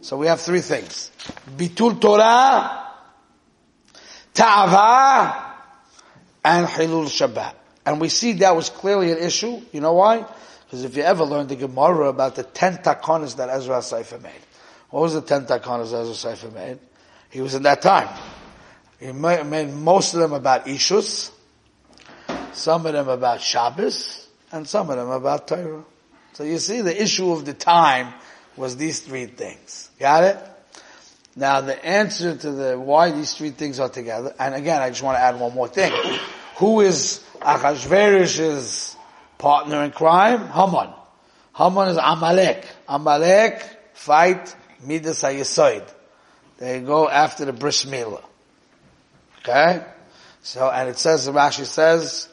So 0.00 0.16
we 0.16 0.26
have 0.28 0.40
three 0.40 0.60
things. 0.60 1.10
Bitul 1.56 2.00
Torah, 2.00 2.86
Ta'ava, 4.34 5.54
and 6.44 6.66
Hilul 6.66 7.06
Shabbat. 7.06 7.54
And 7.84 8.00
we 8.00 8.08
see 8.08 8.34
that 8.34 8.54
was 8.54 8.70
clearly 8.70 9.12
an 9.12 9.18
issue. 9.18 9.60
You 9.72 9.80
know 9.80 9.94
why? 9.94 10.24
Because 10.64 10.84
if 10.84 10.96
you 10.96 11.02
ever 11.02 11.24
learned 11.24 11.48
the 11.48 11.56
Gemara 11.56 12.08
about 12.08 12.34
the 12.34 12.42
ten 12.42 12.76
takonas 12.76 13.36
that 13.36 13.48
Ezra 13.48 13.80
Sefer 13.82 14.18
made, 14.18 14.32
what 14.90 15.00
was 15.00 15.14
the 15.14 15.22
ten 15.22 15.46
takonas 15.46 15.86
Ezra 15.86 16.14
Sefer 16.14 16.50
made? 16.50 16.78
He 17.30 17.40
was 17.40 17.54
in 17.54 17.62
that 17.62 17.82
time. 17.82 18.08
He 19.00 19.12
made 19.12 19.72
most 19.72 20.14
of 20.14 20.20
them 20.20 20.32
about 20.32 20.66
Ishus, 20.66 21.30
some 22.58 22.86
of 22.86 22.92
them 22.92 23.08
about 23.08 23.40
Shabbos, 23.40 24.26
and 24.52 24.66
some 24.66 24.90
of 24.90 24.96
them 24.96 25.10
about 25.10 25.48
Torah. 25.48 25.84
So 26.34 26.44
you 26.44 26.58
see 26.58 26.80
the 26.80 27.02
issue 27.02 27.32
of 27.32 27.44
the 27.44 27.54
time 27.54 28.12
was 28.56 28.76
these 28.76 29.00
three 29.00 29.26
things. 29.26 29.90
Got 29.98 30.24
it? 30.24 30.38
Now 31.36 31.60
the 31.60 31.84
answer 31.84 32.36
to 32.36 32.50
the 32.50 32.78
why 32.78 33.12
these 33.12 33.34
three 33.34 33.50
things 33.50 33.78
are 33.80 33.88
together, 33.88 34.34
and 34.38 34.54
again 34.54 34.82
I 34.82 34.90
just 34.90 35.02
want 35.02 35.16
to 35.16 35.22
add 35.22 35.38
one 35.38 35.54
more 35.54 35.68
thing. 35.68 35.92
Who 36.56 36.80
is 36.80 37.24
Achashverosh's 37.40 38.96
partner 39.38 39.84
in 39.84 39.92
crime? 39.92 40.48
Haman. 40.48 40.90
Haman 41.54 41.88
is 41.88 41.96
Amalek. 41.96 42.66
Amalek 42.88 43.64
fight 43.94 44.54
Midas 44.84 45.22
HaYesoid. 45.22 45.88
They 46.58 46.80
go 46.80 47.08
after 47.08 47.44
the 47.44 47.52
Bris 47.52 47.84
Milah. 47.84 48.24
Okay? 49.40 49.84
So, 50.42 50.68
and 50.70 50.88
it 50.88 50.98
says, 50.98 51.28
Rashi 51.28 51.64
says, 51.64 52.28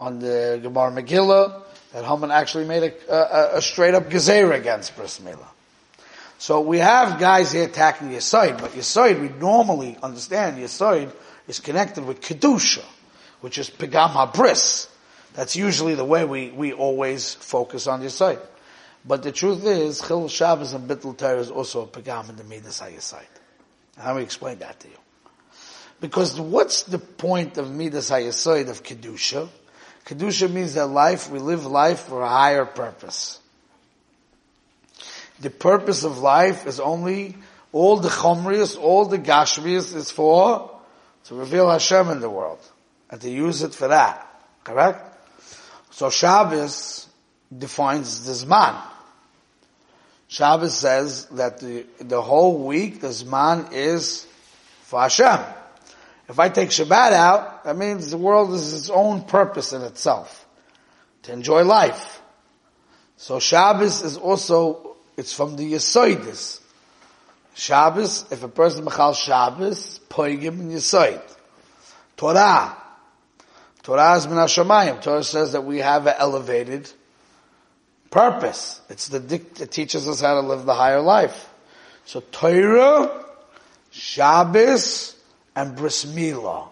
on 0.00 0.18
the 0.18 0.60
Gemara 0.62 0.90
Megillah, 0.90 1.62
that 1.92 2.04
Haman 2.04 2.30
actually 2.30 2.66
made 2.66 2.82
a, 2.82 3.54
a, 3.54 3.58
a 3.58 3.62
straight 3.62 3.94
up 3.94 4.10
gezer 4.10 4.54
against 4.54 4.96
Bris 4.96 5.20
Milah. 5.20 5.48
So 6.38 6.60
we 6.60 6.78
have 6.78 7.18
guys 7.18 7.52
here 7.52 7.64
attacking 7.64 8.10
Yesoid, 8.10 8.60
but 8.60 8.72
Yesoid, 8.72 9.20
we 9.20 9.28
normally 9.40 9.96
understand 10.02 10.58
Yesoid 10.58 11.10
is 11.48 11.60
connected 11.60 12.04
with 12.04 12.20
Kedusha, 12.20 12.84
which 13.40 13.56
is 13.56 13.70
Pegam 13.70 14.10
HaBris. 14.10 14.88
That's 15.32 15.56
usually 15.56 15.94
the 15.94 16.04
way 16.04 16.24
we, 16.24 16.50
we 16.50 16.72
always 16.72 17.34
focus 17.34 17.86
on 17.86 18.02
Yesoid. 18.02 18.40
But 19.06 19.22
the 19.22 19.32
truth 19.32 19.64
is, 19.64 20.00
Chil 20.00 20.28
Shabbos 20.28 20.72
and 20.72 20.90
Bittul 20.90 21.16
Torah 21.16 21.38
is 21.38 21.50
also 21.50 21.82
a 21.82 21.86
Pegam 21.86 22.28
in 22.28 22.36
the 22.36 22.44
Midas 22.44 22.80
HaYesoid. 22.80 23.22
How 23.96 24.12
do 24.12 24.16
we 24.16 24.22
explain 24.22 24.58
that 24.58 24.80
to 24.80 24.88
you? 24.88 24.96
Because 26.00 26.38
what's 26.38 26.82
the 26.82 26.98
point 26.98 27.56
of 27.56 27.70
Midas 27.70 28.10
HaYesoid 28.10 28.68
of 28.68 28.82
Kedusha? 28.82 29.48
Kedusha 30.06 30.50
means 30.50 30.74
that 30.74 30.86
life, 30.86 31.28
we 31.30 31.38
live 31.38 31.66
life 31.66 32.00
for 32.00 32.22
a 32.22 32.28
higher 32.28 32.64
purpose 32.64 33.40
the 35.40 35.50
purpose 35.50 36.04
of 36.04 36.18
life 36.18 36.66
is 36.66 36.80
only 36.80 37.36
all 37.72 37.96
the 37.96 38.08
chomrius, 38.08 38.78
all 38.78 39.04
the 39.04 39.18
gashmius 39.18 39.94
is 39.94 40.10
for 40.10 40.70
to 41.24 41.34
reveal 41.34 41.68
Hashem 41.70 42.08
in 42.10 42.20
the 42.20 42.30
world 42.30 42.60
and 43.10 43.20
to 43.20 43.30
use 43.30 43.62
it 43.62 43.74
for 43.74 43.88
that. 43.88 44.26
Correct? 44.64 45.02
So 45.90 46.10
Shabbos 46.10 47.06
defines 47.56 48.26
the 48.26 48.32
Zman. 48.32 48.80
Shabbos 50.28 50.76
says 50.76 51.26
that 51.26 51.60
the, 51.60 51.86
the 52.00 52.20
whole 52.20 52.64
week 52.64 53.00
the 53.00 53.08
Zman 53.08 53.72
is 53.72 54.26
for 54.82 55.02
Hashem. 55.02 55.38
If 56.28 56.38
I 56.38 56.48
take 56.48 56.70
Shabbat 56.70 57.12
out, 57.12 57.64
that 57.64 57.76
means 57.76 58.10
the 58.10 58.18
world 58.18 58.52
is 58.52 58.74
its 58.74 58.90
own 58.90 59.22
purpose 59.22 59.72
in 59.72 59.82
itself. 59.82 60.46
To 61.22 61.32
enjoy 61.32 61.64
life. 61.64 62.20
So 63.16 63.38
Shabbos 63.40 64.02
is 64.02 64.16
also 64.16 64.96
it's 65.16 65.32
from 65.32 65.56
the 65.56 65.72
Yesoidis. 65.72 66.60
Shabbos, 67.54 68.26
if 68.30 68.42
a 68.42 68.48
person 68.48 68.84
machal 68.84 69.14
Shabbos, 69.14 70.00
poigim 70.10 70.60
in 70.60 70.70
Yesoid. 70.70 71.22
Torah. 72.16 72.76
Torah 73.82 74.16
is 74.16 74.26
min 74.26 74.36
Hashemayim. 74.36 75.00
Torah 75.00 75.24
says 75.24 75.52
that 75.52 75.62
we 75.62 75.78
have 75.78 76.06
an 76.06 76.14
elevated 76.18 76.90
purpose. 78.10 78.80
It's 78.90 79.08
the 79.08 79.40
it 79.60 79.70
teaches 79.70 80.06
us 80.06 80.20
how 80.20 80.40
to 80.40 80.46
live 80.46 80.66
the 80.66 80.74
higher 80.74 81.00
life. 81.00 81.48
So 82.04 82.20
Torah, 82.20 83.24
Shabbos, 83.90 85.15
and 85.56 85.74
Bris 85.74 86.04
Milah 86.04 86.68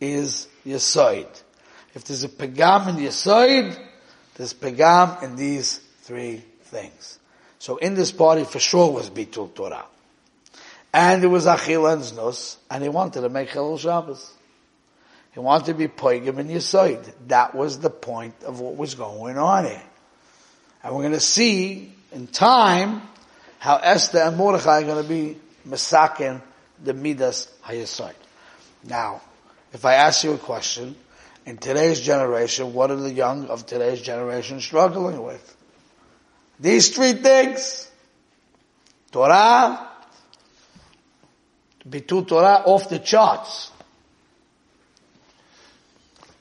is 0.00 0.46
Yesoid. 0.66 1.42
If 1.94 2.04
there's 2.04 2.22
a 2.22 2.28
pegam 2.28 2.88
in 2.88 2.96
Yesoid, 2.96 3.76
there's 4.36 4.52
pegam 4.52 5.22
in 5.22 5.36
these 5.36 5.78
three 6.02 6.44
things. 6.64 7.18
So 7.58 7.78
in 7.78 7.94
this 7.94 8.12
party 8.12 8.44
for 8.44 8.58
sure 8.58 8.92
was 8.92 9.08
Bitul 9.08 9.54
Torah. 9.54 9.86
And 10.92 11.24
it 11.24 11.28
was 11.28 11.46
Achil 11.46 11.92
and 11.92 12.02
Znus, 12.02 12.56
and 12.70 12.82
he 12.82 12.88
wanted 12.88 13.22
to 13.22 13.28
make 13.28 13.48
Chilul 13.48 13.80
Shabbos. 13.80 14.32
He 15.32 15.40
wanted 15.40 15.66
to 15.66 15.74
be 15.74 15.88
Poigim 15.88 16.38
in 16.38 16.48
Yisoid. 16.48 17.10
That 17.28 17.54
was 17.54 17.80
the 17.80 17.90
point 17.90 18.34
of 18.44 18.60
what 18.60 18.76
was 18.76 18.94
going 18.94 19.38
on 19.38 19.64
here. 19.64 19.82
And 20.84 20.94
we're 20.94 21.02
going 21.02 21.14
to 21.14 21.20
see 21.20 21.92
in 22.12 22.26
time 22.28 23.02
how 23.58 23.76
Esther 23.76 24.18
and 24.18 24.36
Mordechai 24.36 24.82
are 24.82 24.84
going 24.84 25.02
to 25.02 25.08
be 25.08 25.36
Masakin 25.66 26.42
the 26.82 26.94
Midas 26.94 27.48
Hayasoid. 27.64 28.14
Now, 28.84 29.20
if 29.72 29.84
I 29.84 29.94
ask 29.94 30.24
you 30.24 30.32
a 30.32 30.38
question, 30.38 30.94
in 31.46 31.58
today's 31.58 32.00
generation, 32.00 32.72
what 32.72 32.90
are 32.90 32.96
the 32.96 33.12
young 33.12 33.48
of 33.48 33.66
today's 33.66 34.00
generation 34.00 34.60
struggling 34.60 35.22
with? 35.22 35.56
These 36.58 36.94
three 36.94 37.12
things, 37.14 37.90
Torah, 39.10 39.88
Bitu 41.88 42.26
Torah 42.26 42.62
off 42.64 42.88
the 42.88 42.98
charts. 42.98 43.70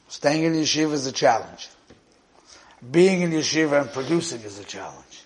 Staying 0.07 0.43
in 0.45 0.53
yeshiva 0.53 0.93
is 0.93 1.07
a 1.07 1.11
challenge. 1.11 1.69
Being 2.89 3.21
in 3.21 3.31
yeshiva 3.31 3.81
and 3.81 3.91
producing 3.91 4.41
is 4.41 4.59
a 4.59 4.63
challenge. 4.63 5.23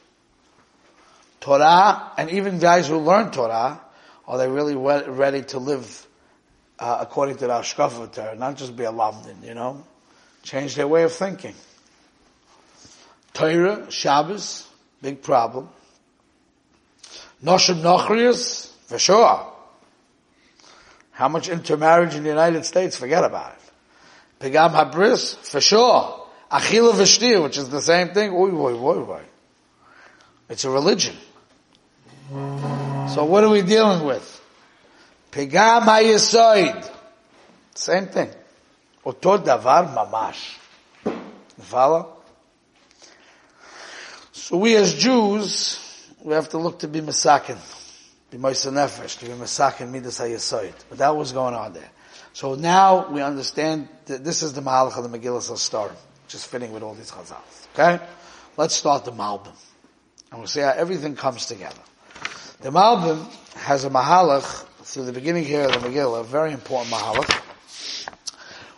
Torah, 1.39 2.13
and 2.17 2.29
even 2.31 2.57
guys 2.57 2.87
who 2.87 2.97
learn 2.97 3.31
Torah, 3.31 3.79
are 4.27 4.37
they 4.37 4.49
really 4.49 4.75
ready 4.75 5.43
to 5.43 5.59
live 5.59 6.07
uh, 6.79 6.97
according 7.01 7.37
to 7.37 7.47
the 7.47 7.53
Ashkafa 7.53 8.11
Torah, 8.11 8.35
not 8.35 8.57
just 8.57 8.75
be 8.75 8.83
a 8.83 8.91
lamdin, 8.91 9.43
you 9.43 9.53
know? 9.53 9.83
Change 10.43 10.75
their 10.75 10.87
way 10.87 11.03
of 11.03 11.13
thinking. 11.13 11.55
Torah, 13.33 13.89
Shabbos, 13.89 14.67
Big 15.01 15.21
problem. 15.21 15.69
Noshim 17.43 17.81
Nochrius, 17.81 18.71
for 18.87 18.97
sure. 18.97 19.53
How 21.11 21.27
much 21.27 21.49
intermarriage 21.49 22.15
in 22.15 22.23
the 22.23 22.29
United 22.29 22.65
States? 22.65 22.97
Forget 22.97 23.23
about 23.23 23.53
it. 23.53 24.43
Pegam 24.43 24.71
Habris, 24.71 25.35
for 25.35 25.61
sure. 25.61 26.27
Achila 26.51 26.93
Vishtir, 26.93 27.43
which 27.43 27.57
is 27.57 27.69
the 27.69 27.81
same 27.81 28.09
thing. 28.09 28.31
Oy, 28.31 28.49
oy, 28.49 28.73
oy, 28.73 29.11
oy. 29.11 29.23
It's 30.49 30.63
a 30.63 30.69
religion. 30.69 31.15
So 33.13 33.25
what 33.25 33.43
are 33.43 33.49
we 33.49 33.61
dealing 33.61 34.05
with? 34.05 34.41
Pegam 35.31 35.83
HaYesoid. 35.83 36.91
Same 37.73 38.07
thing. 38.07 38.29
Oto 39.05 39.37
davar 39.37 39.93
mamash. 39.93 40.57
Follow? 41.59 42.17
So 44.31 44.57
we 44.57 44.75
as 44.75 44.93
Jews, 44.93 46.09
we 46.23 46.33
have 46.33 46.49
to 46.49 46.57
look 46.57 46.79
to 46.79 46.87
be 46.87 47.01
masakin, 47.01 47.57
be 48.29 48.37
moisa 48.37 48.71
nefesh, 48.71 49.19
to 49.19 49.25
be 49.25 49.31
masakin 49.31 49.91
midas 49.91 50.19
hayasoid. 50.19 50.73
But 50.89 50.99
that 50.99 51.15
was 51.15 51.31
going 51.31 51.53
on 51.53 51.73
there. 51.73 51.89
So 52.33 52.55
now 52.55 53.09
we 53.09 53.21
understand 53.21 53.89
that 54.05 54.23
this 54.23 54.43
is 54.43 54.53
the 54.53 54.61
mahalach 54.61 54.97
of 54.97 55.09
the 55.09 55.17
Megillah 55.17 55.57
Star, 55.57 55.91
just 56.27 56.47
fitting 56.47 56.71
with 56.71 56.83
all 56.83 56.93
these 56.93 57.11
chazals. 57.11 57.67
Okay? 57.73 58.03
Let's 58.57 58.75
start 58.75 59.05
the 59.05 59.11
Malbim. 59.11 59.55
And 60.31 60.39
we'll 60.39 60.47
see 60.47 60.61
how 60.61 60.69
everything 60.69 61.15
comes 61.15 61.45
together. 61.45 61.81
The 62.59 62.71
Malbim 62.71 63.23
has 63.53 63.85
a 63.85 63.89
mahalach 63.91 64.65
through 64.81 65.05
the 65.05 65.13
beginning 65.13 65.45
here 65.45 65.65
of 65.65 65.73
the 65.73 65.77
Megillah, 65.77 66.21
a 66.21 66.23
very 66.23 66.51
important 66.51 66.91
mahalach, 66.91 67.31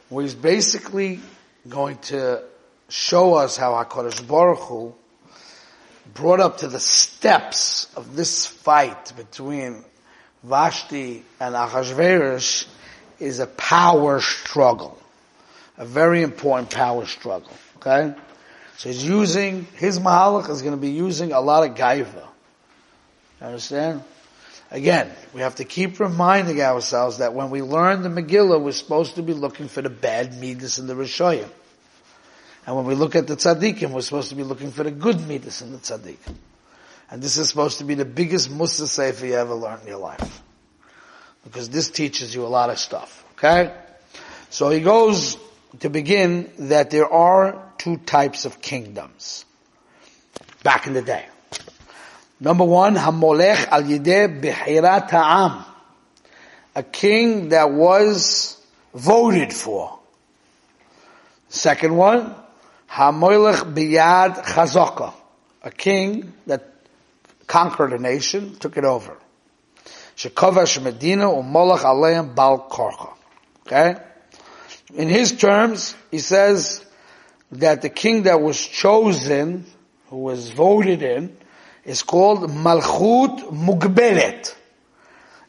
where 0.10 0.24
he's 0.24 0.36
basically 0.36 1.22
going 1.70 1.98
to 2.00 2.44
show 2.90 3.36
us 3.36 3.56
how 3.56 3.82
HaKadosh 3.82 4.28
Baruch 4.28 4.60
Hu 4.60 4.94
brought 6.14 6.42
up 6.42 6.58
to 6.58 6.68
the 6.68 6.80
steps 6.82 7.88
of 7.96 8.18
this 8.18 8.46
fight 8.46 9.14
between 9.16 9.86
Vashti 10.44 11.24
and 11.40 11.56
Achashverosh 11.56 12.68
is 13.22 13.40
a 13.40 13.48
power 13.48 14.20
struggle. 14.20 14.98
A 15.78 15.86
very 15.86 16.22
important 16.22 16.70
power 16.70 17.06
struggle. 17.06 17.54
Okay? 17.78 18.14
So 18.76 18.90
he's 18.90 19.06
using, 19.06 19.68
his 19.76 20.02
Mahalach 20.02 20.50
is 20.50 20.64
going 20.64 20.76
to 20.76 20.82
be 20.82 20.92
using 20.92 21.32
a 21.32 21.40
lot 21.40 21.66
of 21.66 21.78
gaiva. 21.78 22.26
Understand? 23.42 24.04
Again, 24.72 25.12
we 25.34 25.42
have 25.42 25.56
to 25.56 25.66
keep 25.66 26.00
reminding 26.00 26.62
ourselves 26.62 27.18
that 27.18 27.34
when 27.34 27.50
we 27.50 27.62
learn 27.62 28.04
the 28.04 28.10
Megillah, 28.10 28.62
we're 28.62 28.72
supposed 28.72 29.16
to 29.16 29.24
be 29.24 29.34
looking 29.34 29.68
for 29.68 29.82
the 29.82 29.90
bad 29.90 30.40
midas 30.40 30.78
in 30.78 30.86
the 30.86 30.94
Rishoyim. 30.94 31.50
And 32.68 32.76
when 32.76 32.86
we 32.86 32.94
look 32.94 33.16
at 33.16 33.26
the 33.26 33.36
tzaddikim, 33.36 33.92
we're 33.92 34.02
supposed 34.02 34.30
to 34.30 34.36
be 34.36 34.44
looking 34.44 34.72
for 34.72 34.84
the 34.84 34.92
good 34.92 35.28
midas 35.28 35.62
in 35.64 35.72
the 35.72 35.80
tzaddikim. 35.80 36.36
And 37.10 37.22
this 37.22 37.38
is 37.38 37.50
supposed 37.50 37.80
to 37.80 37.84
be 37.84 37.96
the 37.96 38.06
biggest 38.06 38.52
musa 38.52 38.88
sefer 38.88 39.26
you 39.26 39.34
ever 39.34 39.56
learned 39.56 39.82
in 39.82 39.88
your 39.88 39.98
life. 39.98 40.42
Because 41.44 41.70
this 41.70 41.90
teaches 41.90 42.36
you 42.36 42.46
a 42.46 42.48
lot 42.48 42.70
of 42.70 42.78
stuff. 42.78 43.26
Okay? 43.34 43.74
So 44.52 44.70
he 44.70 44.82
goes 44.82 45.38
to 45.80 45.90
begin 45.90 46.52
that 46.60 46.92
there 46.92 47.12
are 47.12 47.72
two 47.80 47.98
types 47.98 48.46
of 48.46 48.62
kingdoms. 48.62 49.46
Back 50.62 50.86
in 50.86 50.94
the 50.94 51.02
day. 51.02 51.26
Number 52.40 52.64
one, 52.64 52.96
Hamolech 52.96 53.68
al 53.68 53.84
Yideh 53.84 54.42
Behirat 54.42 55.10
Ha'am. 55.12 55.66
A 56.76 56.84
king 56.84 57.50
that 57.50 57.72
was 57.72 58.58
voted 58.94 59.52
for. 59.54 60.00
Second 61.50 61.96
one, 61.98 62.36
Hamoilech 62.90 63.74
Biyad 63.74 64.44
Chazaka. 64.46 65.14
A 65.64 65.72
king 65.72 66.34
that 66.48 66.74
conquered 67.48 67.92
a 67.92 68.00
nation, 68.00 68.56
took 68.56 68.78
it 68.78 68.86
over. 68.86 69.18
Shekovash 70.16 70.82
Medina 70.82 71.26
Umolach 71.26 71.80
Aleim 71.80 72.36
Bal 72.36 72.70
Korcha. 72.70 73.14
Okay? 73.66 73.96
In 74.94 75.10
his 75.10 75.34
terms, 75.34 75.96
he 76.12 76.20
says 76.20 76.86
that 77.52 77.82
the 77.82 77.90
king 77.90 78.24
that 78.24 78.42
was 78.42 78.60
chosen, 78.60 79.66
who 80.10 80.18
was 80.18 80.52
voted 80.52 81.02
in, 81.02 81.36
is 81.90 82.04
called 82.04 82.42
Malchut 82.52 83.50
Mugbelet. 83.52 84.56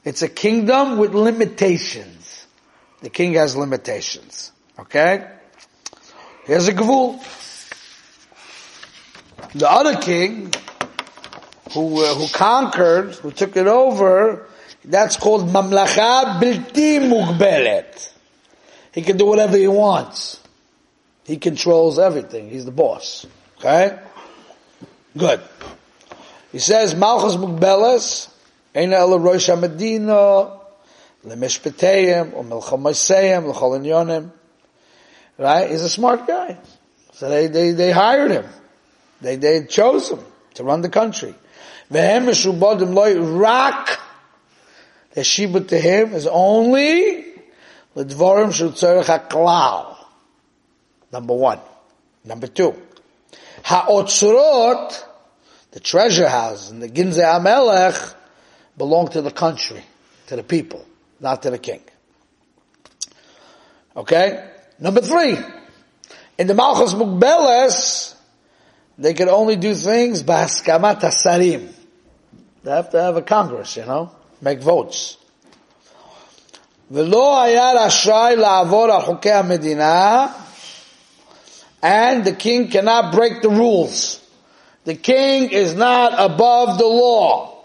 It's 0.04 0.22
a 0.22 0.28
kingdom 0.28 0.96
with 0.96 1.12
limitations. 1.12 2.46
The 3.02 3.10
king 3.10 3.34
has 3.34 3.56
limitations. 3.56 4.50
Okay? 4.78 5.30
Here's 6.44 6.66
a 6.66 6.72
gvul. 6.72 7.20
The 9.54 9.70
other 9.70 9.96
king, 10.00 10.50
who, 11.74 12.02
uh, 12.02 12.14
who 12.14 12.26
conquered, 12.28 13.16
who 13.16 13.32
took 13.32 13.56
it 13.58 13.66
over, 13.66 14.48
that's 14.82 15.18
called 15.18 15.46
Mamlacha 15.46 16.40
Bilti 16.40 17.00
Mugbelet. 17.00 18.14
He 18.94 19.02
can 19.02 19.18
do 19.18 19.26
whatever 19.26 19.58
he 19.58 19.68
wants. 19.68 20.40
He 21.24 21.36
controls 21.36 21.98
everything. 21.98 22.48
He's 22.48 22.64
the 22.64 22.72
boss. 22.72 23.26
Okay? 23.58 23.98
Good. 25.14 25.42
He 26.52 26.58
says, 26.58 26.94
Malchus 26.94 27.36
Mugbeles, 27.36 28.28
Eina 28.74 28.92
Ela 28.92 29.18
Rosh 29.18 29.48
HaMedina, 29.48 30.58
Lemishpeteyim, 31.24 32.34
or 32.34 32.44
Melchamaseyim, 32.44 33.46
L'chol 33.46 34.30
Right? 35.38 35.70
He's 35.70 35.82
a 35.82 35.88
smart 35.88 36.26
guy. 36.26 36.58
So 37.12 37.28
they, 37.28 37.46
they, 37.46 37.72
they 37.72 37.90
hired 37.90 38.30
him. 38.30 38.46
They, 39.20 39.36
they 39.36 39.64
chose 39.66 40.10
him 40.10 40.20
to 40.54 40.64
run 40.64 40.80
the 40.80 40.88
country. 40.88 41.34
Vehem 41.90 42.26
Meshubadim 42.26 42.94
Loi 42.94 43.20
Rak, 43.20 43.98
the 45.12 45.22
Shibut 45.22 45.68
to 45.68 45.78
him 45.78 46.12
is 46.14 46.26
only 46.26 47.24
L'dvorim 47.94 48.52
Shul 48.52 48.70
Tzorech 48.70 49.28
HaKlal. 49.28 49.96
Number 51.12 51.34
one. 51.34 51.58
Number 52.24 52.46
two. 52.46 52.80
Ha'otzrot, 53.64 55.04
the 55.72 55.80
treasure 55.80 56.28
house 56.28 56.70
and 56.70 56.82
the 56.82 56.88
Ginze 56.88 57.18
Amelech 57.18 58.14
belong 58.76 59.08
to 59.08 59.22
the 59.22 59.30
country, 59.30 59.82
to 60.26 60.36
the 60.36 60.42
people, 60.42 60.84
not 61.20 61.42
to 61.42 61.50
the 61.50 61.58
king. 61.58 61.82
Okay? 63.96 64.50
Number 64.78 65.00
three. 65.00 65.36
In 66.38 66.46
the 66.46 66.54
Malchus 66.54 66.94
Mugbeles, 66.94 68.14
they 68.98 69.14
could 69.14 69.28
only 69.28 69.56
do 69.56 69.74
things 69.74 70.22
by 70.22 70.44
Haskamat 70.44 71.00
Sarim. 71.00 71.72
They 72.62 72.70
have 72.70 72.90
to 72.90 73.00
have 73.00 73.16
a 73.16 73.22
Congress, 73.22 73.76
you 73.76 73.84
know, 73.84 74.10
make 74.40 74.60
votes. 74.60 75.16
ולא 76.90 77.42
היה 77.42 77.72
רשאי 77.72 78.36
לעבור 78.36 78.84
על 78.84 79.02
חוקי 79.02 79.30
המדינה, 79.30 80.26
and 81.82 82.24
the 82.24 82.32
king 82.32 82.68
cannot 82.68 83.12
break 83.12 83.42
the 83.42 83.48
rules. 83.48 84.20
The 84.84 84.94
king 84.94 85.50
is 85.50 85.74
not 85.74 86.14
above 86.18 86.78
the 86.78 86.86
law, 86.86 87.64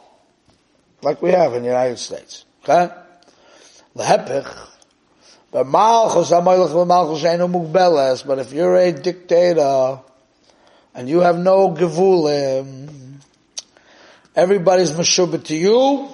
like 1.01 1.21
we 1.21 1.31
have 1.31 1.53
in 1.53 1.61
the 1.61 1.69
United 1.69 1.97
States. 1.97 2.43
Okay? 2.63 2.93
But 3.95 4.21
but 5.51 5.71
if 8.39 8.51
you're 8.51 8.75
a 8.75 8.91
dictator, 8.91 9.99
and 10.93 11.09
you 11.09 11.21
have 11.21 11.37
no 11.37 11.69
gevulim, 11.69 13.21
everybody's 14.35 14.91
mashubah 14.91 15.43
to 15.45 15.55
you, 15.55 16.09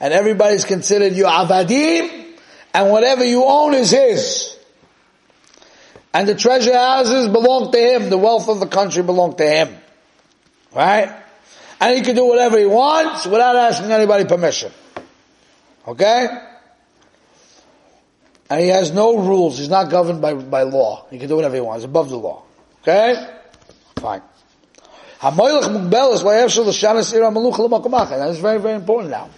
and 0.00 0.14
everybody's 0.14 0.64
considered 0.64 1.12
you 1.14 1.24
avadim, 1.24 2.38
and 2.72 2.90
whatever 2.90 3.24
you 3.24 3.44
own 3.44 3.74
is 3.74 3.90
his. 3.90 4.56
And 6.14 6.26
the 6.26 6.34
treasure 6.34 6.76
houses 6.76 7.28
belong 7.28 7.70
to 7.72 7.78
him, 7.78 8.08
the 8.08 8.16
wealth 8.16 8.48
of 8.48 8.60
the 8.60 8.66
country 8.66 9.02
belong 9.02 9.36
to 9.36 9.44
him. 9.44 9.76
Right? 10.74 11.10
And 11.80 11.96
he 11.96 12.02
can 12.02 12.16
do 12.16 12.26
whatever 12.26 12.58
he 12.58 12.66
wants 12.66 13.26
without 13.26 13.56
asking 13.56 13.92
anybody 13.92 14.24
permission. 14.24 14.72
Okay? 15.86 16.26
And 18.50 18.60
he 18.60 18.68
has 18.68 18.92
no 18.92 19.16
rules. 19.16 19.58
He's 19.58 19.68
not 19.68 19.90
governed 19.90 20.20
by, 20.20 20.34
by 20.34 20.62
law. 20.62 21.06
He 21.10 21.18
can 21.18 21.28
do 21.28 21.36
whatever 21.36 21.54
he 21.54 21.60
wants. 21.60 21.84
above 21.84 22.08
the 22.08 22.18
law. 22.18 22.42
Okay? 22.82 23.14
Fine. 23.96 24.22
That's 28.18 28.38
very, 28.38 28.58
very 28.60 28.74
important 28.74 29.10
now. 29.10 29.28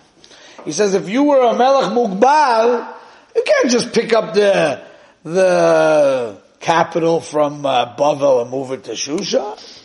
He 0.64 0.72
says 0.72 0.94
if 0.94 1.08
you 1.08 1.24
were 1.24 1.40
a 1.40 1.56
melech 1.56 1.92
mugbal, 1.92 2.94
you 3.34 3.42
can't 3.46 3.70
just 3.70 3.92
pick 3.94 4.12
up 4.12 4.34
the, 4.34 4.82
the 5.24 6.36
capital 6.60 7.20
from 7.20 7.64
uh, 7.64 7.96
Bavel 7.96 8.42
and 8.42 8.50
move 8.50 8.72
it 8.72 8.84
to 8.84 8.92
Shusha. 8.92 9.79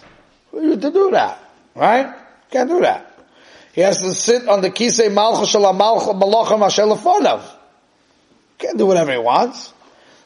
You 0.55 0.77
to 0.77 0.91
do 0.91 1.11
that, 1.11 1.39
right? 1.75 2.15
Can't 2.49 2.69
do 2.69 2.79
that. 2.81 3.11
He 3.73 3.81
has 3.81 3.97
to 3.97 4.13
sit 4.13 4.47
on 4.47 4.61
the 4.61 4.69
kisei 4.69 5.13
malchus 5.13 5.49
shel 5.49 5.63
malachim 5.73 6.61
asher 6.65 7.41
Can't 8.57 8.77
do 8.77 8.85
whatever 8.85 9.11
he 9.11 9.17
wants. 9.17 9.73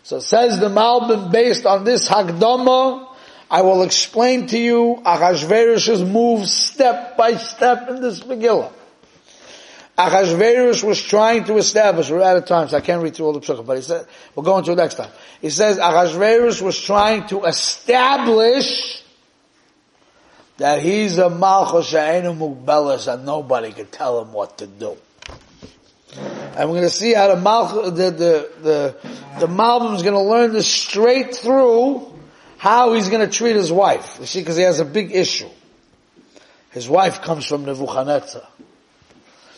So 0.03 0.19
says 0.19 0.59
the 0.59 0.69
Malbim 0.69 1.31
based 1.31 1.65
on 1.65 1.83
this 1.83 2.07
Hagdama, 2.07 3.07
I 3.51 3.61
will 3.61 3.83
explain 3.83 4.47
to 4.47 4.57
you 4.57 5.01
Achashverosh's 5.05 6.03
moves 6.03 6.53
step 6.53 7.17
by 7.17 7.35
step 7.35 7.89
in 7.89 8.01
this 8.01 8.21
Megillah. 8.21 8.71
Achashverosh 9.97 10.83
was 10.83 11.01
trying 11.01 11.43
to 11.43 11.57
establish, 11.57 12.09
we're 12.09 12.21
out 12.21 12.37
of 12.37 12.45
time, 12.45 12.69
so 12.69 12.77
I 12.77 12.81
can't 12.81 13.03
read 13.03 13.15
through 13.15 13.25
all 13.25 13.33
the 13.33 13.41
psukkah, 13.41 13.65
but 13.65 13.75
he 13.75 13.83
said, 13.83 14.07
we'll 14.33 14.45
go 14.45 14.57
into 14.57 14.71
it 14.71 14.77
next 14.77 14.95
time. 14.95 15.11
He 15.41 15.49
says, 15.49 15.77
Achashverosh 15.77 16.61
was 16.61 16.79
trying 16.79 17.27
to 17.27 17.43
establish 17.43 19.03
that 20.59 20.81
he's 20.81 21.17
a 21.17 21.29
malchus 21.29 21.87
she'enu 21.87 22.31
and 22.31 23.25
nobody 23.25 23.71
can 23.71 23.87
tell 23.87 24.21
him 24.21 24.33
what 24.33 24.57
to 24.59 24.67
do. 24.67 24.97
And 26.15 26.69
we're 26.69 26.77
going 26.77 26.81
to 26.83 26.89
see 26.89 27.13
how 27.13 27.33
the 27.33 27.41
malchus, 27.41 27.91
the, 27.91 28.11
the, 28.11 28.51
the, 28.61 28.95
the 29.39 29.47
Malbim 29.47 29.95
is 29.95 30.03
going 30.03 30.15
to 30.15 30.21
learn 30.21 30.51
this 30.51 30.67
straight 30.67 31.35
through 31.35 32.13
how 32.57 32.93
he's 32.93 33.07
going 33.07 33.25
to 33.27 33.33
treat 33.33 33.55
his 33.55 33.71
wife. 33.71 34.17
You 34.19 34.25
see, 34.25 34.39
because 34.39 34.57
he 34.57 34.63
has 34.63 34.81
a 34.81 34.85
big 34.85 35.15
issue. 35.15 35.49
His 36.71 36.89
wife 36.89 37.21
comes 37.21 37.45
from 37.45 37.63
Nebuchadnezzar. 37.63 38.45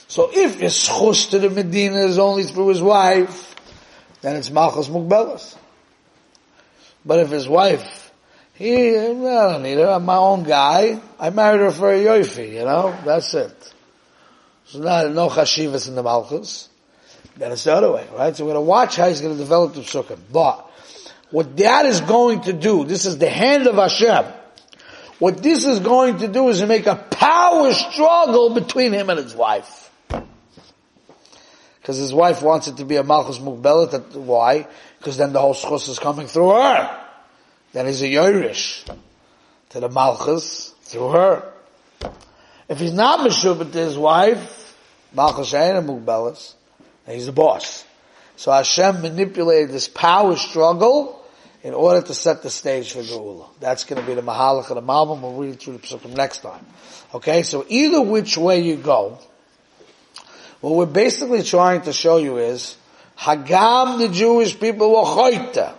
So 0.08 0.30
if 0.32 0.60
his 0.60 0.82
chus 0.84 1.28
to 1.28 1.40
the 1.40 1.50
Medina 1.50 2.02
is 2.02 2.20
only 2.20 2.44
through 2.44 2.68
his 2.68 2.82
wife, 2.82 3.56
then 4.22 4.36
it's 4.36 4.52
Malchus 4.52 4.88
Mugbelas. 4.88 5.58
But 7.04 7.20
if 7.20 7.30
his 7.30 7.50
wife, 7.50 8.11
he, 8.62 8.98
I 8.98 9.14
don't 9.14 9.64
need 9.64 9.78
her, 9.78 9.88
I'm 9.88 10.06
my 10.06 10.18
own 10.18 10.44
guy, 10.44 11.00
I 11.20 11.30
married 11.30 11.62
her 11.62 11.72
for 11.72 11.92
a 11.92 11.98
yoifi, 11.98 12.54
you 12.54 12.66
know, 12.66 12.98
that's 13.06 13.34
it. 13.34 13.74
So 14.66 14.80
not, 14.80 15.12
no 15.12 15.30
chashivas 15.30 15.88
in 15.88 15.96
the 15.96 16.04
Malchus. 16.04 16.70
Then 17.38 17.52
it's 17.52 17.64
the 17.64 17.74
other 17.74 17.92
way, 17.92 18.08
right? 18.14 18.36
So 18.36 18.46
we're 18.46 18.54
going 18.54 18.64
to 18.64 18.70
watch 18.70 18.98
how 18.98 19.08
he's 19.08 19.22
going 19.22 19.34
to 19.34 19.42
develop 19.42 19.74
the 19.74 19.82
psukim. 19.82 20.20
But, 20.32 20.70
what 21.32 21.58
that 21.58 21.86
is 21.86 22.02
going 22.02 22.42
to 22.42 22.54
do, 22.54 22.86
this 22.86 23.06
is 23.06 23.18
the 23.18 23.30
hand 23.30 23.68
of 23.68 23.76
Hashem. 23.76 24.26
What 25.20 25.42
this 25.42 25.66
is 25.66 25.80
going 25.80 26.20
to 26.20 26.28
do 26.28 26.50
is 26.50 26.60
to 26.60 26.68
make 26.68 26.88
a 26.88 26.96
power 26.96 27.74
struggle 27.74 28.54
between 28.54 28.92
him 28.92 29.10
and 29.10 29.20
his 29.20 29.36
wife 29.36 29.82
because 31.82 31.98
his 31.98 32.14
wife 32.14 32.42
wants 32.44 32.68
it 32.68 32.78
to 32.78 32.86
be 32.86 32.96
a 32.96 33.04
Malchus 33.04 33.40
Mugbelet. 33.40 34.16
Why? 34.16 34.68
Because 35.00 35.18
then 35.18 35.34
the 35.34 35.42
whole 35.42 35.56
schus 35.56 35.90
is 35.90 35.98
coming 35.98 36.28
through 36.28 36.52
her. 36.52 37.01
Then 37.74 37.86
he's 37.86 38.02
a 38.02 38.08
Yerush 38.08 38.86
to 39.70 39.80
the 39.80 39.90
Malchus 39.90 40.74
through 40.84 41.10
her. 41.10 41.54
If 42.68 42.80
he's 42.80 42.94
not 42.94 43.20
Meshubit 43.20 43.72
to 43.72 43.78
his 43.78 43.98
wife, 43.98 44.78
Malchus 45.14 45.54
ain't 45.54 45.78
a 45.78 45.82
Mugbelet, 45.82 46.54
then 47.06 47.16
he's 47.16 47.26
the 47.26 47.32
boss. 47.32 47.86
So 48.36 48.52
Hashem 48.52 49.02
manipulated 49.02 49.70
this 49.72 49.88
power 49.88 50.36
struggle 50.36 51.22
in 51.64 51.74
order 51.74 52.02
to 52.02 52.14
set 52.14 52.42
the 52.42 52.50
stage 52.50 52.92
for 52.92 53.00
Geula. 53.02 53.48
That's 53.60 53.84
going 53.84 54.02
to 54.02 54.08
be 54.08 54.16
the 54.16 54.24
Mahalach 54.24 54.70
of 54.70 54.76
the 54.76 54.82
Malbim. 54.82 55.22
We'll 55.22 55.34
read 55.34 55.54
it 55.54 55.62
through 55.62 55.74
the 55.74 55.80
Psukim 55.80 56.16
next 56.16 56.40
time. 56.40 56.66
Okay, 57.14 57.44
so 57.44 57.66
either 57.70 58.02
which 58.02 58.38
way 58.38 58.62
you 58.62 58.78
go, 58.78 59.20
what 60.62 60.76
we're 60.76 60.86
basically 60.86 61.44
trying 61.44 61.82
to 61.84 61.94
show 61.94 62.18
you 62.18 62.38
is, 62.38 62.78
Hagam 63.18 64.00
the 64.00 64.10
Jewish 64.10 64.60
people 64.60 64.90
were 64.90 65.04
choyta. 65.04 65.76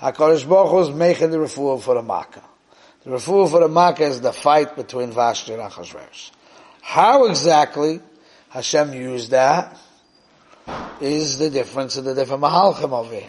HaKadosh 0.00 0.48
Baruch 0.48 0.70
Hu 0.70 0.80
is 0.80 0.90
making 0.90 1.30
the 1.30 1.38
refuah 1.38 1.80
for 1.80 1.94
the 1.94 2.02
Makkah. 2.02 2.44
The 3.04 3.10
refuah 3.10 3.50
for 3.50 3.60
the 3.60 3.68
Makkah 3.68 4.04
is 4.04 4.20
the 4.20 4.32
fight 4.32 4.76
between 4.76 5.10
Vashti 5.10 5.54
and 5.54 5.62
Achashverosh. 5.62 6.30
How 6.82 7.26
exactly 7.26 8.00
Hashem 8.50 8.92
used 8.92 9.30
that 9.30 9.76
is 11.00 11.38
the 11.38 11.50
difference 11.50 11.96
in 11.96 12.04
the 12.04 12.14
different 12.14 12.42
Mahalchim 12.42 12.92
over 12.92 13.14
here. 13.14 13.28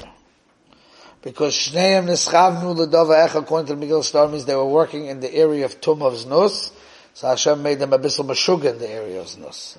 Because 1.21 1.53
Shneim 1.53 2.06
Nischavnu 2.06 2.75
L'Dova 2.75 3.25
Ech, 3.25 3.36
according 3.36 3.67
to 3.67 3.75
the 3.75 3.86
Megillah 3.86 4.03
Star, 4.03 4.27
means 4.27 4.45
they 4.45 4.56
were 4.56 4.65
working 4.65 5.08
in 5.08 5.19
the 5.19 5.34
area 5.34 5.65
of 5.65 5.82
Tum 5.82 6.01
of 6.01 6.13
Znus, 6.13 6.71
so 7.13 7.27
Hashem 7.27 7.62
made 7.63 7.80
them 7.80 7.93
a 7.93 7.97
bissel 7.97 8.25
Meshuggah 8.25 8.73
in 8.73 8.80
the 8.80 8.89
area 8.89 9.19
of 9.19 9.27
Znus. 9.27 9.77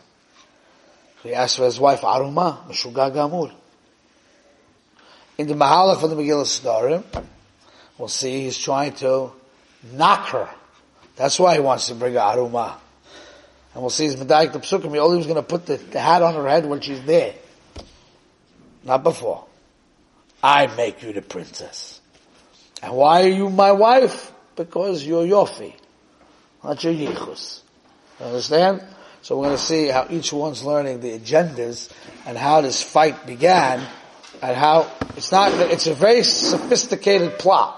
He 1.23 1.35
asked 1.35 1.57
for 1.57 1.65
his 1.65 1.79
wife, 1.79 2.01
Aruma, 2.01 2.67
Meshuga 2.67 3.13
Gamur. 3.13 3.53
In 5.39 5.47
the 5.47 5.55
Mahalach 5.55 6.03
of 6.03 6.11
the 6.11 6.17
Megillah 6.17 6.45
Sedarim, 6.45 7.25
we'll 7.97 8.09
see 8.09 8.43
he's 8.43 8.59
trying 8.59 8.93
to 8.95 9.31
knock 9.93 10.31
her. 10.31 10.49
That's 11.15 11.39
why 11.39 11.55
he 11.55 11.61
wants 11.61 11.87
to 11.87 11.95
bring 11.95 12.15
her 12.15 12.19
Aruma. 12.19 12.75
And 13.73 13.83
we'll 13.83 13.91
see 13.91 14.07
his 14.07 14.17
Medaik 14.17 14.53
the 14.53 14.59
Psukim, 14.59 14.93
he 14.93 14.99
only 14.99 15.19
was 15.19 15.27
going 15.27 15.37
to 15.37 15.45
put 15.45 15.65
the, 15.67 15.77
the 15.77 16.01
hat 16.01 16.23
on 16.23 16.35
her 16.35 16.49
head 16.49 16.67
when 16.67 16.81
she's 16.81 17.01
there. 17.03 17.35
Not 18.83 19.05
before. 19.05 19.45
I 20.43 20.67
make 20.75 21.05
you 21.05 21.13
the 21.13 21.23
princess. 21.23 22.01
And 22.83 22.95
why 22.95 23.23
are 23.23 23.29
you 23.29 23.49
my 23.49 23.71
wife? 23.71 24.33
Because 24.57 25.07
you're 25.07 25.25
Yofi. 25.25 25.73
Not 26.65 26.83
your 26.83 26.95
Yichus. 26.95 27.61
Understand? 28.21 28.83
So 29.23 29.39
we're 29.39 29.47
going 29.47 29.57
to 29.57 29.63
see 29.63 29.87
how 29.87 30.09
each 30.11 30.33
one's 30.33 30.65
learning 30.65 30.99
the 30.99 31.17
agendas 31.17 31.93
and 32.27 32.37
how 32.37 32.61
this 32.61 32.83
fight 32.83 33.25
began 33.25 33.87
and 34.43 34.57
how 34.57 34.91
it's 35.17 35.33
not, 35.33 35.53
it's 35.53 35.87
a 35.87 35.95
very 35.95 36.23
sophisticated 36.23 37.39
plot. 37.39 37.75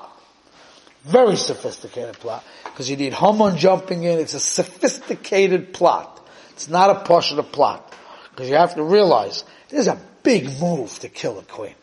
Very 1.03 1.37
sophisticated 1.37 2.15
plot. 2.15 2.45
Because 2.65 2.91
you 2.91 2.97
need 2.97 3.15
Haman 3.15 3.57
jumping 3.57 4.05
in. 4.05 4.19
It's 4.19 4.35
a 4.35 4.41
sophisticated 4.41 5.73
plot. 5.73 6.27
It's 6.51 6.69
not 6.69 6.91
a 6.91 7.01
portion 7.01 7.39
of 7.39 7.51
plot. 7.53 7.95
Because 8.31 8.49
you 8.49 8.57
have 8.57 8.75
to 8.75 8.83
realize 8.83 9.45
there's 9.71 9.89
a 9.89 9.99
big 10.23 10.61
move 10.61 10.99
to 11.01 11.09
kill 11.09 11.39
a 11.39 11.43
queen. 11.43 11.75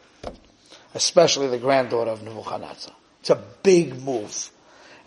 Especially 0.94 1.48
the 1.48 1.58
granddaughter 1.58 2.12
of 2.12 2.24
Nebuchadnezzar. 2.24 2.94
It's 3.22 3.30
a 3.30 3.42
big 3.64 4.02
move. 4.02 4.52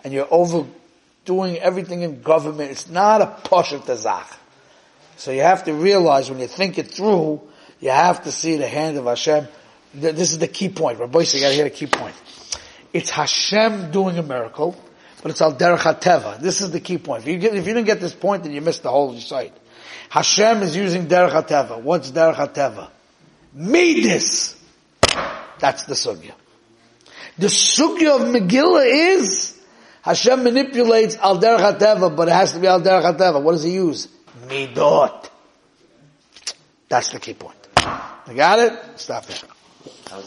And 0.03 0.13
you're 0.13 0.29
overdoing 0.31 1.59
everything 1.59 2.03
in 2.03 2.23
government. 2.23 2.71
It's 2.71 2.89
not 2.89 3.23
a 3.23 3.27
portion 3.27 3.81
to 3.83 3.97
Zach. 3.97 4.37
So 5.17 5.31
you 5.31 5.43
have 5.43 5.65
to 5.65 5.75
realize 5.75 6.31
when 6.31 6.41
you 6.41 6.47
think 6.47 6.79
it 6.79 6.93
through, 6.93 7.41
you 7.81 7.91
have 7.91 8.25
to 8.25 8.33
see 8.33 8.57
the 8.57 8.67
hand 8.67 8.97
of 8.97 9.05
Hashem. 9.05 9.47
This 9.93 10.33
is 10.33 10.39
the 10.39 10.49
key 10.49 10.69
point. 10.69 10.99
Rabbi, 10.99 11.21
you 11.21 11.41
gotta 11.41 11.55
hear 11.55 11.65
the 11.65 11.71
key 11.71 11.87
point. 11.87 12.15
It's 12.93 13.11
Hashem 13.11 13.91
doing 13.91 14.19
a 14.19 14.23
miracle, 14.23 14.77
but 15.23 15.31
it's 15.31 15.41
al 15.41 15.55
derech 15.55 15.79
hateva. 15.79 16.41
This 16.41 16.61
is 16.61 16.71
the 16.71 16.81
key 16.81 16.99
point. 16.99 17.23
If 17.23 17.29
you, 17.29 17.39
get, 17.39 17.55
if 17.55 17.67
you 17.67 17.75
didn't 17.75 17.87
get 17.87 18.01
this 18.01 18.15
point, 18.15 18.45
then 18.45 18.53
you 18.53 18.61
missed 18.61 18.83
the 18.83 18.91
whole 18.91 19.17
site. 19.19 19.57
Hashem 20.09 20.63
is 20.63 20.77
using 20.77 21.07
derech 21.07 21.31
hateva. 21.31 21.81
What's 21.81 22.11
derech 22.11 22.35
hateva? 22.35 22.91
Midas. 23.53 24.57
That's 25.59 25.85
the 25.85 25.95
sugya. 25.95 26.33
The 27.39 27.47
sugya 27.47 28.21
of 28.21 28.29
Megillah 28.29 29.17
is 29.17 29.61
Hashem 30.03 30.45
manipulates 30.45 31.17
al 31.17 31.41
derech 31.41 31.79
hateva, 31.79 32.15
but 32.17 32.29
it 32.29 32.33
has 32.33 32.53
to 32.53 32.61
be 32.61 32.67
al 32.67 32.81
derech 32.81 33.17
hateva. 33.17 33.43
What 33.43 33.53
does 33.53 33.65
he 33.65 33.75
use? 33.75 34.09
midot. 34.51 35.31
That's 36.89 37.11
the 37.11 37.21
key 37.21 37.35
point. 37.35 37.57
You 38.29 38.35
got 38.35 38.59
it? 38.59 38.79
Stop 38.97 39.27
there. 39.85 40.21